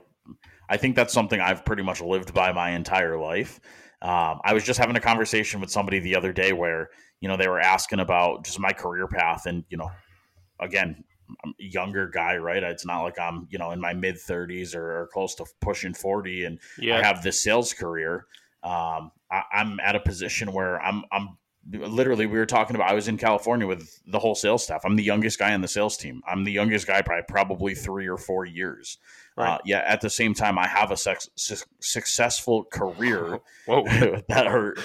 I 0.70 0.78
think 0.78 0.96
that's 0.96 1.14
something 1.14 1.40
I've 1.40 1.66
pretty 1.66 1.84
much 1.84 2.02
lived 2.02 2.34
by 2.34 2.52
my 2.52 2.72
entire 2.72 3.18
life. 3.20 3.60
Um, 4.02 4.40
I 4.44 4.54
was 4.54 4.64
just 4.64 4.80
having 4.80 4.96
a 4.96 5.02
conversation 5.02 5.60
with 5.60 5.72
somebody 5.72 6.00
the 6.00 6.16
other 6.16 6.32
day 6.32 6.54
where 6.54 6.90
you 7.20 7.28
know 7.28 7.38
they 7.38 7.48
were 7.48 7.60
asking 7.60 8.00
about 8.00 8.46
just 8.46 8.60
my 8.60 8.72
career 8.72 9.08
path, 9.08 9.46
and 9.46 9.64
you 9.70 9.78
know, 9.78 9.90
again, 10.60 11.04
I'm 11.44 11.54
a 11.60 11.64
younger 11.64 12.08
guy, 12.08 12.38
right? 12.38 12.62
It's 12.62 12.86
not 12.86 13.02
like 13.02 13.20
I'm 13.20 13.48
you 13.50 13.58
know 13.58 13.72
in 13.72 13.80
my 13.80 13.94
mid 13.94 14.16
30s 14.16 14.76
or, 14.76 15.02
or 15.02 15.10
close 15.14 15.34
to 15.36 15.46
pushing 15.62 15.94
40, 15.94 16.46
and 16.46 16.60
Yeah. 16.78 16.98
I 16.98 17.04
have 17.04 17.24
this 17.24 17.42
sales 17.42 17.74
career. 17.74 18.28
Um, 18.64 19.12
I, 19.32 19.44
I'm 19.52 19.80
at 19.80 19.96
a 19.96 20.00
position 20.00 20.52
where 20.52 20.80
I'm 20.82 21.04
I'm 21.12 21.38
literally 21.70 22.26
we 22.26 22.38
were 22.38 22.46
talking 22.46 22.76
about 22.76 22.90
I 22.90 22.94
was 22.94 23.08
in 23.08 23.18
California 23.18 23.68
with 23.68 24.02
the 24.08 24.20
whole 24.20 24.36
sales 24.36 24.64
staff. 24.64 24.82
I'm 24.86 24.96
the 24.96 25.04
youngest 25.04 25.40
guy 25.40 25.54
on 25.54 25.62
the 25.62 25.68
sales 25.68 25.98
team. 25.98 26.22
I'm 26.28 26.44
the 26.44 26.52
youngest 26.52 26.88
guy 26.88 27.02
by 27.02 27.22
probably 27.28 27.76
three 27.76 28.08
or 28.08 28.18
four 28.18 28.46
years. 28.46 28.98
Right. 29.36 29.56
Uh, 29.56 29.58
yeah. 29.66 29.84
At 29.86 30.02
the 30.02 30.10
same 30.10 30.34
time, 30.34 30.58
I 30.58 30.68
have 30.68 30.92
a 30.92 30.98
sex, 30.98 31.30
su- 31.36 31.66
successful 31.80 32.64
career 32.64 33.40
Whoa. 33.66 33.84
that 34.30 34.48
hurt 34.48 34.80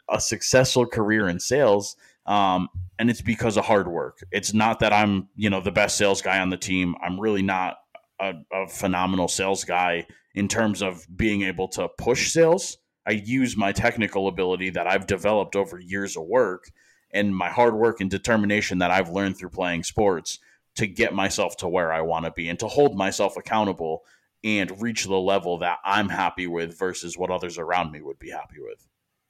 a 0.08 0.20
successful 0.20 0.86
career 0.86 1.28
in 1.28 1.40
sales. 1.40 1.96
Um, 2.26 2.68
and 2.98 3.10
it's 3.10 3.22
because 3.22 3.56
of 3.56 3.64
hard 3.64 3.88
work. 3.88 4.22
It's 4.30 4.54
not 4.54 4.78
that 4.80 4.92
I'm, 4.92 5.28
you 5.34 5.50
know, 5.50 5.60
the 5.60 5.72
best 5.72 5.96
sales 5.96 6.22
guy 6.22 6.38
on 6.38 6.50
the 6.50 6.56
team. 6.56 6.94
I'm 7.02 7.18
really 7.18 7.42
not 7.42 7.78
a, 8.20 8.34
a 8.52 8.68
phenomenal 8.68 9.26
sales 9.26 9.64
guy 9.64 10.06
in 10.34 10.46
terms 10.46 10.82
of 10.82 11.04
being 11.14 11.42
able 11.42 11.68
to 11.68 11.88
push 11.98 12.30
sales. 12.30 12.78
I 13.06 13.12
use 13.12 13.56
my 13.56 13.72
technical 13.72 14.28
ability 14.28 14.70
that 14.70 14.86
I've 14.86 15.06
developed 15.06 15.56
over 15.56 15.78
years 15.78 16.16
of 16.16 16.24
work 16.24 16.70
and 17.12 17.36
my 17.36 17.50
hard 17.50 17.74
work 17.74 18.00
and 18.00 18.10
determination 18.10 18.78
that 18.78 18.90
I've 18.90 19.10
learned 19.10 19.36
through 19.36 19.50
playing 19.50 19.82
sports 19.82 20.38
to 20.76 20.86
get 20.86 21.14
myself 21.14 21.56
to 21.58 21.68
where 21.68 21.92
I 21.92 22.00
want 22.00 22.24
to 22.24 22.30
be 22.30 22.48
and 22.48 22.58
to 22.60 22.68
hold 22.68 22.96
myself 22.96 23.36
accountable 23.36 24.04
and 24.44 24.80
reach 24.80 25.04
the 25.04 25.18
level 25.18 25.58
that 25.58 25.78
I'm 25.84 26.08
happy 26.08 26.46
with 26.46 26.78
versus 26.78 27.16
what 27.16 27.30
others 27.30 27.58
around 27.58 27.92
me 27.92 28.00
would 28.00 28.18
be 28.18 28.30
happy 28.30 28.56
with. 28.58 28.86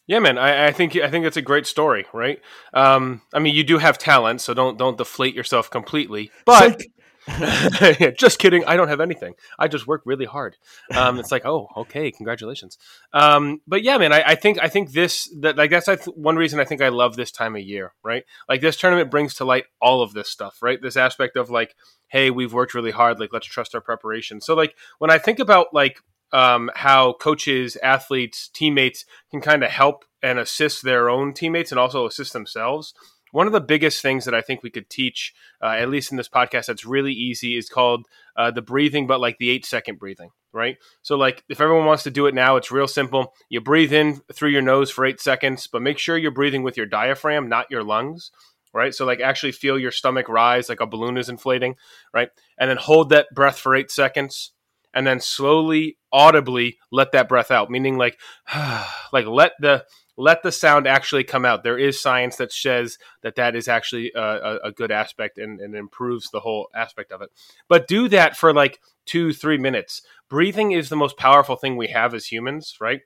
Yeah, 0.06 0.18
man. 0.18 0.38
I, 0.38 0.66
I 0.66 0.72
think 0.72 0.96
I 0.96 1.10
think 1.10 1.24
it's 1.24 1.36
a 1.36 1.42
great 1.42 1.66
story, 1.66 2.06
right? 2.12 2.40
Um, 2.74 3.22
I 3.32 3.38
mean, 3.38 3.54
you 3.54 3.62
do 3.62 3.78
have 3.78 3.98
talent, 3.98 4.40
so 4.40 4.52
don't 4.52 4.76
don't 4.76 4.98
deflate 4.98 5.34
yourself 5.34 5.70
completely. 5.70 6.30
But 6.44 6.80
Yeah, 6.80 6.86
just 8.16 8.38
kidding. 8.38 8.64
I 8.64 8.76
don't 8.76 8.88
have 8.88 9.00
anything. 9.00 9.34
I 9.58 9.68
just 9.68 9.86
work 9.86 10.02
really 10.04 10.24
hard. 10.24 10.56
Um, 10.94 11.18
it's 11.18 11.30
like, 11.30 11.46
oh, 11.46 11.68
okay, 11.76 12.10
congratulations. 12.10 12.78
Um, 13.12 13.60
but 13.66 13.82
yeah, 13.82 13.98
man, 13.98 14.12
I, 14.12 14.22
I 14.28 14.34
think 14.34 14.58
I 14.60 14.68
think 14.68 14.92
this 14.92 15.32
that 15.40 15.56
like 15.56 15.70
that's 15.70 16.04
one 16.06 16.36
reason 16.36 16.58
I 16.58 16.64
think 16.64 16.82
I 16.82 16.88
love 16.88 17.16
this 17.16 17.30
time 17.30 17.54
of 17.54 17.62
year, 17.62 17.94
right? 18.02 18.24
Like 18.48 18.60
this 18.60 18.76
tournament 18.76 19.10
brings 19.10 19.34
to 19.34 19.44
light 19.44 19.66
all 19.80 20.02
of 20.02 20.12
this 20.14 20.28
stuff, 20.28 20.58
right? 20.62 20.80
This 20.82 20.96
aspect 20.96 21.36
of 21.36 21.50
like, 21.50 21.76
hey, 22.08 22.30
we've 22.30 22.52
worked 22.52 22.74
really 22.74 22.90
hard. 22.90 23.20
Like, 23.20 23.32
let's 23.32 23.46
trust 23.46 23.74
our 23.74 23.80
preparation. 23.80 24.40
So, 24.40 24.54
like, 24.54 24.74
when 24.98 25.10
I 25.10 25.18
think 25.18 25.38
about 25.38 25.68
like 25.72 26.00
um, 26.32 26.70
how 26.74 27.12
coaches, 27.14 27.76
athletes, 27.82 28.48
teammates 28.48 29.04
can 29.30 29.40
kind 29.40 29.62
of 29.62 29.70
help 29.70 30.04
and 30.22 30.38
assist 30.38 30.82
their 30.82 31.10
own 31.10 31.34
teammates 31.34 31.70
and 31.70 31.78
also 31.78 32.06
assist 32.06 32.32
themselves. 32.32 32.94
One 33.32 33.46
of 33.46 33.52
the 33.52 33.60
biggest 33.60 34.02
things 34.02 34.26
that 34.26 34.34
I 34.34 34.42
think 34.42 34.62
we 34.62 34.70
could 34.70 34.88
teach, 34.88 35.34
uh, 35.60 35.66
at 35.66 35.88
least 35.88 36.12
in 36.12 36.18
this 36.18 36.28
podcast, 36.28 36.66
that's 36.66 36.84
really 36.84 37.12
easy 37.12 37.56
is 37.56 37.68
called 37.68 38.06
uh, 38.36 38.50
the 38.50 38.62
breathing, 38.62 39.06
but 39.06 39.20
like 39.20 39.38
the 39.38 39.50
eight 39.50 39.64
second 39.66 39.98
breathing, 39.98 40.30
right? 40.52 40.76
So, 41.00 41.16
like, 41.16 41.42
if 41.48 41.60
everyone 41.60 41.86
wants 41.86 42.04
to 42.04 42.10
do 42.10 42.26
it 42.26 42.34
now, 42.34 42.56
it's 42.56 42.70
real 42.70 42.86
simple. 42.86 43.34
You 43.48 43.60
breathe 43.60 43.92
in 43.92 44.20
through 44.32 44.50
your 44.50 44.62
nose 44.62 44.90
for 44.90 45.04
eight 45.04 45.20
seconds, 45.20 45.66
but 45.66 45.82
make 45.82 45.98
sure 45.98 46.16
you're 46.16 46.30
breathing 46.30 46.62
with 46.62 46.76
your 46.76 46.86
diaphragm, 46.86 47.48
not 47.48 47.70
your 47.70 47.82
lungs, 47.82 48.30
right? 48.72 48.94
So, 48.94 49.06
like, 49.06 49.20
actually 49.20 49.52
feel 49.52 49.78
your 49.78 49.90
stomach 49.90 50.28
rise 50.28 50.68
like 50.68 50.80
a 50.80 50.86
balloon 50.86 51.16
is 51.16 51.30
inflating, 51.30 51.76
right? 52.14 52.28
And 52.58 52.70
then 52.70 52.76
hold 52.76 53.08
that 53.10 53.28
breath 53.34 53.58
for 53.58 53.74
eight 53.74 53.90
seconds 53.90 54.52
and 54.94 55.06
then 55.06 55.20
slowly 55.20 55.96
audibly 56.12 56.78
let 56.90 57.12
that 57.12 57.28
breath 57.28 57.50
out 57.50 57.70
meaning 57.70 57.96
like 57.96 58.18
like 59.12 59.26
let 59.26 59.52
the 59.60 59.84
let 60.16 60.42
the 60.42 60.52
sound 60.52 60.86
actually 60.86 61.24
come 61.24 61.44
out 61.44 61.62
there 61.62 61.78
is 61.78 62.00
science 62.00 62.36
that 62.36 62.52
says 62.52 62.98
that 63.22 63.36
that 63.36 63.56
is 63.56 63.68
actually 63.68 64.12
a, 64.14 64.58
a, 64.64 64.72
good 64.72 64.90
aspect 64.90 65.38
and, 65.38 65.60
and 65.60 65.74
improves 65.74 66.30
the 66.30 66.40
whole 66.40 66.68
aspect 66.74 67.12
of 67.12 67.22
it 67.22 67.30
but 67.68 67.88
do 67.88 68.08
that 68.08 68.36
for 68.36 68.52
like 68.52 68.78
two 69.06 69.32
three 69.32 69.58
minutes 69.58 70.02
breathing 70.28 70.72
is 70.72 70.88
the 70.88 70.96
most 70.96 71.16
powerful 71.16 71.56
thing 71.56 71.76
we 71.76 71.88
have 71.88 72.14
as 72.14 72.26
humans 72.26 72.76
right 72.80 73.00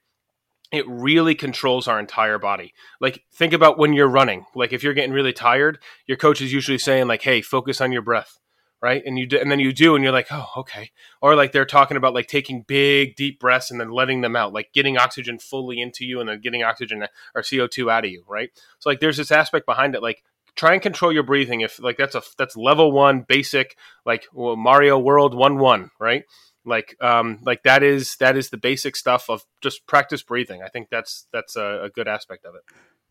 it 0.72 0.86
really 0.88 1.34
controls 1.34 1.86
our 1.86 2.00
entire 2.00 2.38
body. 2.38 2.74
Like 3.00 3.22
think 3.32 3.52
about 3.52 3.78
when 3.78 3.92
you're 3.92 4.08
running. 4.08 4.46
Like 4.54 4.72
if 4.72 4.82
you're 4.82 4.94
getting 4.94 5.12
really 5.12 5.32
tired, 5.32 5.78
your 6.06 6.16
coach 6.16 6.40
is 6.40 6.52
usually 6.52 6.78
saying 6.78 7.06
like, 7.06 7.22
"Hey, 7.22 7.40
focus 7.40 7.80
on 7.80 7.92
your 7.92 8.02
breath." 8.02 8.38
Right? 8.82 9.02
And 9.04 9.18
you 9.18 9.26
do, 9.26 9.38
and 9.38 9.50
then 9.50 9.58
you 9.58 9.72
do 9.72 9.94
and 9.94 10.04
you're 10.04 10.12
like, 10.12 10.28
"Oh, 10.30 10.48
okay." 10.58 10.90
Or 11.22 11.34
like 11.34 11.52
they're 11.52 11.64
talking 11.64 11.96
about 11.96 12.14
like 12.14 12.26
taking 12.26 12.62
big 12.62 13.16
deep 13.16 13.40
breaths 13.40 13.70
and 13.70 13.80
then 13.80 13.90
letting 13.90 14.20
them 14.20 14.36
out, 14.36 14.52
like 14.52 14.72
getting 14.72 14.98
oxygen 14.98 15.38
fully 15.38 15.80
into 15.80 16.04
you 16.04 16.20
and 16.20 16.28
then 16.28 16.40
getting 16.40 16.62
oxygen 16.62 17.06
or 17.34 17.42
CO2 17.42 17.90
out 17.90 18.04
of 18.04 18.10
you, 18.10 18.24
right? 18.28 18.50
So 18.78 18.90
like 18.90 19.00
there's 19.00 19.16
this 19.16 19.32
aspect 19.32 19.66
behind 19.66 19.94
it 19.94 20.02
like 20.02 20.22
try 20.56 20.72
and 20.72 20.82
control 20.82 21.12
your 21.12 21.22
breathing. 21.22 21.62
If 21.62 21.80
like 21.80 21.96
that's 21.96 22.14
a 22.14 22.22
that's 22.36 22.56
level 22.56 22.92
one 22.92 23.24
basic 23.26 23.76
like 24.04 24.26
well, 24.32 24.56
Mario 24.56 24.98
World 24.98 25.34
one 25.34 25.58
one 25.58 25.90
right. 25.98 26.24
Like, 26.66 26.96
um, 27.00 27.38
like 27.44 27.62
that 27.62 27.84
is 27.84 28.16
that 28.16 28.36
is 28.36 28.50
the 28.50 28.56
basic 28.56 28.96
stuff 28.96 29.30
of 29.30 29.46
just 29.62 29.86
practice 29.86 30.22
breathing. 30.22 30.62
I 30.62 30.68
think 30.68 30.88
that's 30.90 31.28
that's 31.32 31.54
a, 31.54 31.82
a 31.84 31.90
good 31.90 32.08
aspect 32.08 32.44
of 32.44 32.56
it. 32.56 32.62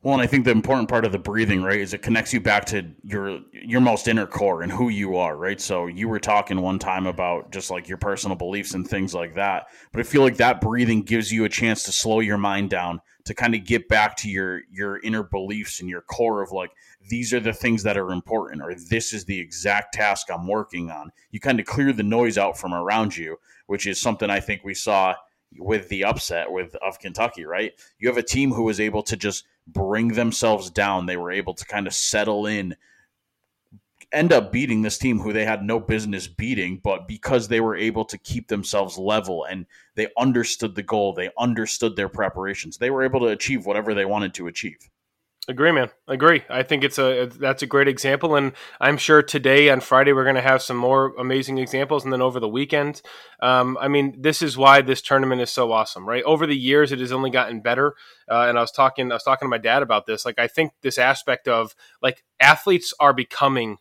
Well, 0.01 0.13
and 0.13 0.21
I 0.21 0.27
think 0.27 0.45
the 0.45 0.51
important 0.51 0.87
part 0.87 1.03
of 1.03 1.11
the 1.11 1.17
breathing, 1.17 1.63
right, 1.63 1.79
is 1.79 1.95
it 1.95 2.03
connects 2.03 2.31
you 2.31 2.39
back 2.39 2.65
to 2.65 2.85
your 3.03 3.39
your 3.51 3.81
most 3.81 4.07
inner 4.07 4.27
core 4.27 4.61
and 4.61 4.71
who 4.71 4.89
you 4.89 5.15
are, 5.17 5.35
right? 5.35 5.59
So 5.59 5.87
you 5.87 6.07
were 6.07 6.19
talking 6.19 6.61
one 6.61 6.77
time 6.77 7.07
about 7.07 7.51
just 7.51 7.71
like 7.71 7.89
your 7.89 7.97
personal 7.97 8.37
beliefs 8.37 8.75
and 8.75 8.87
things 8.87 9.15
like 9.15 9.33
that. 9.33 9.65
But 9.91 10.01
I 10.01 10.03
feel 10.03 10.21
like 10.21 10.37
that 10.37 10.61
breathing 10.61 11.01
gives 11.01 11.31
you 11.31 11.43
a 11.43 11.49
chance 11.49 11.81
to 11.83 11.91
slow 11.91 12.19
your 12.19 12.37
mind 12.37 12.69
down, 12.69 13.01
to 13.25 13.33
kind 13.33 13.55
of 13.55 13.65
get 13.65 13.87
back 13.87 14.15
to 14.17 14.29
your 14.29 14.61
your 14.71 14.99
inner 15.01 15.23
beliefs 15.23 15.79
and 15.79 15.89
your 15.89 16.01
core 16.01 16.43
of 16.43 16.51
like 16.51 16.69
these 17.09 17.33
are 17.33 17.39
the 17.39 17.53
things 17.53 17.81
that 17.81 17.97
are 17.97 18.11
important 18.11 18.61
or 18.61 18.75
this 18.75 19.11
is 19.11 19.25
the 19.25 19.39
exact 19.39 19.95
task 19.95 20.27
I'm 20.31 20.47
working 20.47 20.91
on. 20.91 21.09
You 21.31 21.39
kind 21.39 21.59
of 21.59 21.65
clear 21.65 21.91
the 21.91 22.03
noise 22.03 22.37
out 22.37 22.59
from 22.59 22.75
around 22.75 23.17
you, 23.17 23.37
which 23.65 23.87
is 23.87 23.99
something 23.99 24.29
I 24.29 24.39
think 24.39 24.63
we 24.63 24.75
saw 24.75 25.15
with 25.57 25.89
the 25.89 26.03
upset 26.03 26.51
with 26.51 26.75
of 26.75 26.99
Kentucky, 26.99 27.45
right? 27.45 27.71
You 27.97 28.07
have 28.07 28.17
a 28.17 28.23
team 28.23 28.51
who 28.51 28.63
was 28.63 28.79
able 28.79 29.01
to 29.03 29.17
just 29.17 29.45
bring 29.67 30.09
themselves 30.09 30.69
down. 30.69 31.05
They 31.05 31.17
were 31.17 31.31
able 31.31 31.53
to 31.53 31.65
kind 31.65 31.87
of 31.87 31.93
settle 31.93 32.45
in, 32.45 32.75
end 34.11 34.31
up 34.31 34.51
beating 34.51 34.81
this 34.81 34.97
team 34.97 35.19
who 35.19 35.33
they 35.33 35.45
had 35.45 35.63
no 35.63 35.79
business 35.79 36.27
beating, 36.27 36.79
but 36.83 37.07
because 37.07 37.47
they 37.47 37.59
were 37.59 37.75
able 37.75 38.05
to 38.05 38.17
keep 38.17 38.47
themselves 38.47 38.97
level 38.97 39.45
and 39.45 39.65
they 39.95 40.07
understood 40.17 40.75
the 40.75 40.83
goal, 40.83 41.13
they 41.13 41.29
understood 41.37 41.95
their 41.95 42.09
preparations, 42.09 42.77
they 42.77 42.89
were 42.89 43.03
able 43.03 43.19
to 43.21 43.27
achieve 43.27 43.65
whatever 43.65 43.93
they 43.93 44.05
wanted 44.05 44.33
to 44.35 44.47
achieve. 44.47 44.89
Agree, 45.47 45.71
man. 45.71 45.89
Agree. 46.07 46.41
I 46.49 46.63
think 46.63 46.83
it's 46.83 46.97
a 46.97 47.27
that's 47.27 47.61
a 47.61 47.67
great 47.67 47.87
example, 47.87 48.35
and 48.35 48.53
I'm 48.81 48.97
sure 48.97 49.21
today 49.21 49.69
on 49.69 49.79
Friday 49.79 50.11
we're 50.11 50.23
going 50.23 50.37
to 50.37 50.41
have 50.41 50.63
some 50.63 50.75
more 50.77 51.13
amazing 51.19 51.59
examples, 51.59 52.03
and 52.03 52.11
then 52.11 52.21
over 52.21 52.39
the 52.39 52.47
weekend. 52.47 53.03
Um, 53.43 53.77
I 53.79 53.87
mean, 53.87 54.15
this 54.19 54.41
is 54.41 54.57
why 54.57 54.81
this 54.81 55.03
tournament 55.03 55.41
is 55.41 55.51
so 55.51 55.71
awesome, 55.71 56.09
right? 56.09 56.23
Over 56.23 56.47
the 56.47 56.57
years, 56.57 56.91
it 56.91 56.99
has 56.99 57.11
only 57.11 57.29
gotten 57.29 57.61
better. 57.61 57.93
Uh, 58.29 58.47
and 58.49 58.57
I 58.57 58.61
was 58.61 58.71
talking, 58.71 59.11
I 59.11 59.15
was 59.15 59.23
talking 59.23 59.45
to 59.45 59.49
my 59.51 59.59
dad 59.59 59.83
about 59.83 60.07
this. 60.07 60.25
Like, 60.25 60.39
I 60.39 60.47
think 60.47 60.71
this 60.81 60.97
aspect 60.97 61.47
of 61.47 61.75
like 62.01 62.23
athletes 62.39 62.91
are 62.99 63.13
becoming 63.13 63.77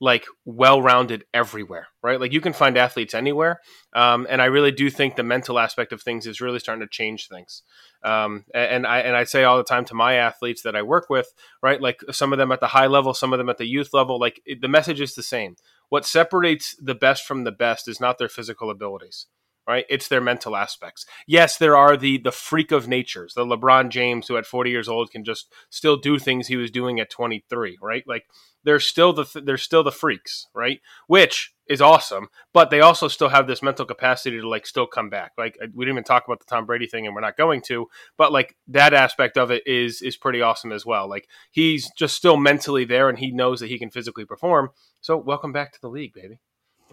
like 0.00 0.26
well-rounded 0.44 1.24
everywhere 1.34 1.88
right? 2.02 2.20
Like 2.20 2.32
you 2.32 2.40
can 2.40 2.52
find 2.52 2.78
athletes 2.78 3.14
anywhere 3.14 3.60
um, 3.94 4.26
and 4.30 4.40
i 4.40 4.46
really 4.46 4.70
do 4.70 4.90
think 4.90 5.16
the 5.16 5.22
mental 5.22 5.58
aspect 5.58 5.92
of 5.92 6.02
things 6.02 6.26
is 6.26 6.40
really 6.40 6.58
starting 6.58 6.86
to 6.86 6.90
change 6.90 7.28
things. 7.28 7.62
Um, 8.04 8.44
and 8.54 8.86
i 8.86 9.00
and 9.00 9.16
i 9.16 9.24
say 9.24 9.44
all 9.44 9.56
the 9.56 9.64
time 9.64 9.84
to 9.86 9.94
my 9.94 10.14
athletes 10.14 10.62
that 10.62 10.76
i 10.76 10.82
work 10.82 11.10
with 11.10 11.32
right 11.62 11.80
like 11.80 12.00
some 12.12 12.32
of 12.32 12.38
them 12.38 12.52
at 12.52 12.60
the 12.60 12.68
high 12.68 12.86
level 12.86 13.12
some 13.12 13.32
of 13.32 13.38
them 13.38 13.48
at 13.48 13.58
the 13.58 13.66
youth 13.66 13.92
level 13.92 14.18
like 14.18 14.40
the 14.60 14.68
message 14.68 15.00
is 15.00 15.14
the 15.14 15.22
same. 15.22 15.56
What 15.88 16.04
separates 16.04 16.76
the 16.76 16.94
best 16.94 17.24
from 17.24 17.44
the 17.44 17.52
best 17.52 17.88
is 17.88 18.00
not 18.00 18.18
their 18.18 18.28
physical 18.28 18.70
abilities 18.70 19.26
right? 19.68 19.84
It's 19.90 20.08
their 20.08 20.22
mental 20.22 20.56
aspects. 20.56 21.04
Yes, 21.26 21.58
there 21.58 21.76
are 21.76 21.96
the 21.96 22.18
the 22.18 22.32
freak 22.32 22.72
of 22.72 22.88
natures, 22.88 23.34
the 23.34 23.44
LeBron 23.44 23.90
James 23.90 24.26
who 24.26 24.38
at 24.38 24.46
40 24.46 24.70
years 24.70 24.88
old 24.88 25.10
can 25.10 25.24
just 25.24 25.52
still 25.68 25.98
do 25.98 26.18
things 26.18 26.46
he 26.46 26.56
was 26.56 26.70
doing 26.70 26.98
at 26.98 27.10
23, 27.10 27.78
right? 27.82 28.02
Like 28.06 28.24
they're 28.64 28.80
still 28.80 29.12
the 29.12 29.42
they're 29.44 29.58
still 29.58 29.84
the 29.84 29.92
freaks, 29.92 30.46
right? 30.54 30.80
Which 31.06 31.52
is 31.68 31.82
awesome, 31.82 32.28
but 32.54 32.70
they 32.70 32.80
also 32.80 33.08
still 33.08 33.28
have 33.28 33.46
this 33.46 33.62
mental 33.62 33.84
capacity 33.84 34.40
to 34.40 34.48
like 34.48 34.66
still 34.66 34.86
come 34.86 35.10
back. 35.10 35.32
Like 35.36 35.58
uh, 35.62 35.66
we 35.74 35.84
didn't 35.84 35.96
even 35.96 36.04
talk 36.04 36.24
about 36.26 36.40
the 36.40 36.46
Tom 36.46 36.64
Brady 36.64 36.86
thing, 36.86 37.06
and 37.06 37.14
we're 37.14 37.20
not 37.20 37.36
going 37.36 37.60
to, 37.66 37.86
but 38.16 38.32
like 38.32 38.56
that 38.68 38.94
aspect 38.94 39.36
of 39.36 39.50
it 39.50 39.66
is 39.66 40.00
is 40.00 40.16
pretty 40.16 40.40
awesome 40.40 40.72
as 40.72 40.86
well. 40.86 41.08
Like 41.08 41.28
he's 41.50 41.90
just 41.96 42.16
still 42.16 42.38
mentally 42.38 42.86
there, 42.86 43.10
and 43.10 43.18
he 43.18 43.30
knows 43.30 43.60
that 43.60 43.68
he 43.68 43.78
can 43.78 43.90
physically 43.90 44.24
perform. 44.24 44.70
So 45.02 45.18
welcome 45.18 45.52
back 45.52 45.72
to 45.72 45.80
the 45.80 45.90
league, 45.90 46.14
baby. 46.14 46.38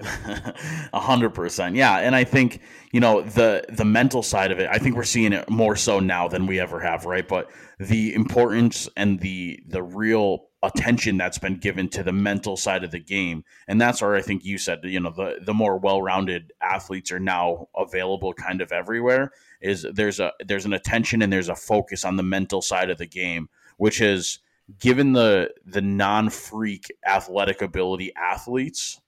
A 0.02 1.00
hundred 1.00 1.30
percent, 1.30 1.76
yeah. 1.76 2.00
And 2.00 2.16
I 2.16 2.26
think 2.26 2.60
you 2.92 3.00
know 3.00 3.22
the 3.22 3.64
the 3.70 3.86
mental 3.86 4.22
side 4.22 4.52
of 4.52 4.60
it. 4.60 4.68
I 4.70 4.78
think 4.78 4.96
we're 4.96 5.04
seeing 5.04 5.32
it 5.32 5.50
more 5.50 5.78
so 5.78 6.02
now 6.02 6.28
than 6.28 6.48
we 6.48 6.60
ever 6.60 6.82
have, 6.82 7.06
right? 7.06 7.26
But 7.26 7.50
the 7.80 8.14
importance 8.14 8.90
and 8.98 9.22
the 9.22 9.60
the 9.68 9.82
real 9.82 10.48
attention 10.64 11.16
that's 11.16 11.38
been 11.38 11.60
given 11.60 11.88
to 11.90 12.04
the 12.04 12.12
mental 12.12 12.58
side 12.58 12.84
of 12.84 12.92
the 12.92 13.00
game, 13.00 13.46
and 13.70 13.80
that's 13.80 14.02
where 14.02 14.16
I 14.16 14.22
think 14.22 14.44
you 14.44 14.58
said, 14.58 14.80
you 14.84 15.00
know, 15.00 15.12
the 15.12 15.38
the 15.42 15.54
more 15.54 15.78
well 15.78 16.02
rounded 16.02 16.52
athletes 16.62 17.12
are 17.14 17.20
now 17.20 17.70
available, 17.78 18.34
kind 18.34 18.60
of 18.60 18.74
everywhere. 18.74 19.32
Is 19.62 19.88
there's 19.94 20.20
a 20.20 20.34
there's 20.46 20.66
an 20.66 20.74
attention 20.74 21.22
and 21.22 21.32
there's 21.32 21.50
a 21.50 21.56
focus 21.56 22.04
on 22.04 22.18
the 22.18 22.24
mental 22.24 22.62
side 22.62 22.90
of 22.90 22.98
the 22.98 23.08
game, 23.08 23.48
which 23.78 24.02
is 24.02 24.40
given 24.78 25.14
the 25.14 25.52
the 25.66 25.82
non 25.82 26.30
freak 26.30 26.94
athletic 27.08 27.62
ability 27.62 28.12
athletes 28.18 29.00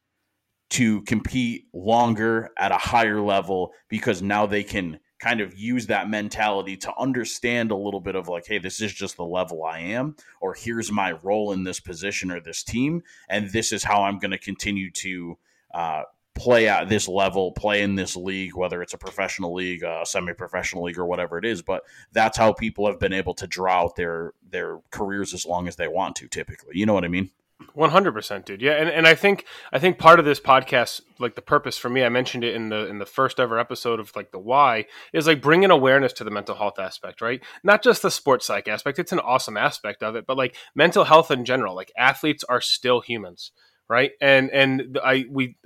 to 0.70 1.02
compete 1.04 1.66
longer 1.74 2.52
at 2.58 2.72
a 2.72 2.78
higher 2.78 3.22
level 3.22 3.72
because 3.88 4.22
now 4.22 4.46
they 4.46 4.64
can 4.64 5.00
kind 5.20 5.42
of 5.42 5.58
use 5.58 5.88
that 5.88 6.10
mentality 6.10 6.78
to 6.78 6.94
understand 6.98 7.72
a 7.72 7.76
little 7.76 8.00
bit 8.00 8.16
of 8.16 8.28
like, 8.28 8.46
hey, 8.46 8.60
this 8.60 8.82
is 8.82 8.94
just 8.94 9.18
the 9.18 9.26
level 9.26 9.64
I 9.64 9.80
am, 9.80 10.16
or 10.42 10.54
here's 10.54 10.92
my 10.92 11.14
role 11.24 11.52
in 11.52 11.64
this 11.64 11.80
position 11.80 12.32
or 12.32 12.40
this 12.40 12.64
team, 12.64 13.02
and 13.30 13.50
this 13.50 13.72
is 13.72 13.84
how 13.84 14.04
I'm 14.04 14.20
going 14.20 14.32
to 14.32 14.38
continue 14.38 14.92
to 14.92 15.38
uh, 15.74 16.04
play 16.36 16.68
at 16.68 16.88
this 16.88 17.08
level, 17.08 17.52
play 17.52 17.82
in 17.82 17.96
this 17.96 18.16
league, 18.16 18.56
whether 18.56 18.82
it's 18.82 18.94
a 18.94 18.98
professional 18.98 19.54
league, 19.54 19.84
a 19.84 20.04
semi-professional 20.06 20.84
league, 20.84 21.00
or 21.00 21.06
whatever 21.06 21.38
it 21.38 21.46
is. 21.46 21.62
But 21.62 21.84
that's 22.12 22.38
how 22.38 22.54
people 22.54 22.86
have 22.86 23.00
been 23.00 23.14
able 23.14 23.34
to 23.36 23.48
draw 23.48 23.84
out 23.84 23.96
their 23.96 24.34
their 24.50 24.80
careers 24.92 25.34
as 25.34 25.46
long 25.46 25.68
as 25.68 25.76
they 25.76 25.88
want 25.88 26.16
to. 26.18 26.28
Typically, 26.28 26.78
you 26.78 26.86
know 26.86 26.94
what 26.94 27.06
I 27.06 27.10
mean. 27.10 27.32
One 27.74 27.90
hundred 27.90 28.12
percent, 28.14 28.46
dude. 28.46 28.62
Yeah, 28.62 28.74
and, 28.74 28.88
and 28.88 29.08
I 29.08 29.16
think 29.16 29.46
I 29.74 29.80
think 29.80 29.98
part 29.98 30.20
of 30.20 30.26
this 30.26 30.40
podcast, 30.40 31.02
like 31.18 31.34
the 31.34 31.42
purpose 31.42 31.76
for 31.76 31.90
me, 31.90 32.04
I 32.04 32.10
mentioned 32.10 32.44
it 32.44 32.54
in 32.54 32.70
the 32.70 32.88
in 32.88 33.00
the 33.00 33.06
first 33.06 33.40
ever 33.40 33.58
episode 33.58 34.00
of 34.00 34.16
like 34.16 34.32
the 34.32 34.38
why 34.38 34.86
is 35.12 35.26
like 35.26 35.42
bringing 35.42 35.72
awareness 35.72 36.14
to 36.14 36.24
the 36.24 36.30
mental 36.30 36.54
health 36.54 36.78
aspect, 36.78 37.20
right? 37.20 37.42
Not 37.64 37.82
just 37.82 38.04
the 38.04 38.12
sports 38.12 38.46
psych 38.46 38.68
aspect; 38.68 39.00
it's 39.00 39.12
an 39.12 39.20
awesome 39.20 39.58
aspect 39.58 40.04
of 40.04 40.16
it, 40.16 40.28
but 40.28 40.38
like 40.38 40.56
mental 40.76 41.04
health 41.04 41.32
in 41.32 41.46
general. 41.46 41.76
Like 41.76 41.92
athletes 41.98 42.44
are 42.44 42.62
still 42.62 43.02
humans, 43.02 43.52
right? 43.90 44.12
And 44.22 44.52
and 44.52 45.00
I 45.04 45.26
we 45.32 45.58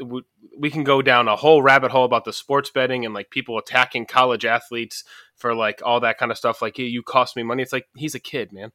we, 0.58 0.72
can 0.72 0.86
go 0.86 1.02
down 1.02 1.28
a 1.28 1.36
whole 1.36 1.62
rabbit 1.62 1.92
hole 1.92 2.06
about 2.06 2.24
the 2.24 2.32
sports 2.32 2.70
betting 2.70 3.04
and 3.04 3.14
like 3.14 3.32
people 3.32 3.58
attacking 3.58 4.06
college 4.06 4.46
athletes 4.46 5.04
for 5.36 5.54
like 5.54 5.82
all 5.86 6.00
that 6.00 6.18
kind 6.18 6.32
of 6.32 6.38
stuff. 6.38 6.62
Like, 6.62 6.78
hey, 6.78 6.84
you 6.84 7.04
cost 7.04 7.36
me 7.36 7.44
money. 7.44 7.64
It's 7.64 7.74
like 7.74 7.88
he's 7.98 8.16
a 8.16 8.20
kid, 8.20 8.54
man 8.54 8.72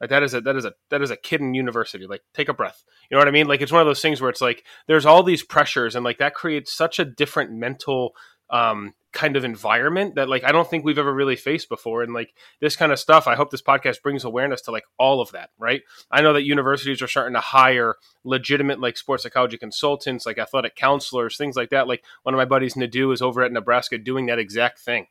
like 0.00 0.10
that 0.10 0.22
is 0.22 0.34
a 0.34 0.40
that 0.40 0.56
is 0.56 0.64
a 0.64 0.72
that 0.90 1.02
is 1.02 1.10
a 1.10 1.16
kid 1.16 1.40
in 1.40 1.54
university. 1.54 2.06
Like 2.06 2.22
take 2.34 2.48
a 2.48 2.54
breath. 2.54 2.82
You 3.10 3.16
know 3.16 3.20
what 3.20 3.28
I 3.28 3.32
mean? 3.32 3.46
Like 3.46 3.60
it's 3.60 3.72
one 3.72 3.80
of 3.82 3.86
those 3.86 4.00
things 4.00 4.20
where 4.20 4.30
it's 4.30 4.40
like 4.40 4.64
there's 4.86 5.06
all 5.06 5.22
these 5.22 5.42
pressures 5.42 5.94
and 5.94 6.04
like 6.04 6.18
that 6.18 6.34
creates 6.34 6.72
such 6.72 6.98
a 6.98 7.04
different 7.04 7.52
mental 7.52 8.14
um 8.48 8.94
kind 9.12 9.36
of 9.36 9.44
environment 9.44 10.14
that 10.14 10.28
like 10.28 10.44
I 10.44 10.52
don't 10.52 10.68
think 10.68 10.84
we've 10.84 10.98
ever 10.98 11.12
really 11.12 11.36
faced 11.36 11.68
before. 11.68 12.02
And 12.02 12.14
like 12.14 12.32
this 12.60 12.76
kind 12.76 12.92
of 12.92 12.98
stuff, 12.98 13.26
I 13.26 13.34
hope 13.34 13.50
this 13.50 13.62
podcast 13.62 14.02
brings 14.02 14.24
awareness 14.24 14.62
to 14.62 14.70
like 14.70 14.84
all 14.98 15.20
of 15.20 15.32
that, 15.32 15.50
right? 15.58 15.82
I 16.10 16.22
know 16.22 16.32
that 16.32 16.44
universities 16.44 17.02
are 17.02 17.08
starting 17.08 17.34
to 17.34 17.40
hire 17.40 17.96
legitimate 18.24 18.80
like 18.80 18.96
sports 18.96 19.24
psychology 19.24 19.58
consultants, 19.58 20.26
like 20.26 20.38
athletic 20.38 20.76
counselors, 20.76 21.36
things 21.36 21.56
like 21.56 21.70
that. 21.70 21.88
Like 21.88 22.04
one 22.22 22.34
of 22.34 22.38
my 22.38 22.44
buddies, 22.44 22.74
Nadu, 22.74 23.12
is 23.12 23.20
over 23.20 23.42
at 23.42 23.52
Nebraska 23.52 23.98
doing 23.98 24.26
that 24.26 24.38
exact 24.38 24.78
thing 24.78 25.06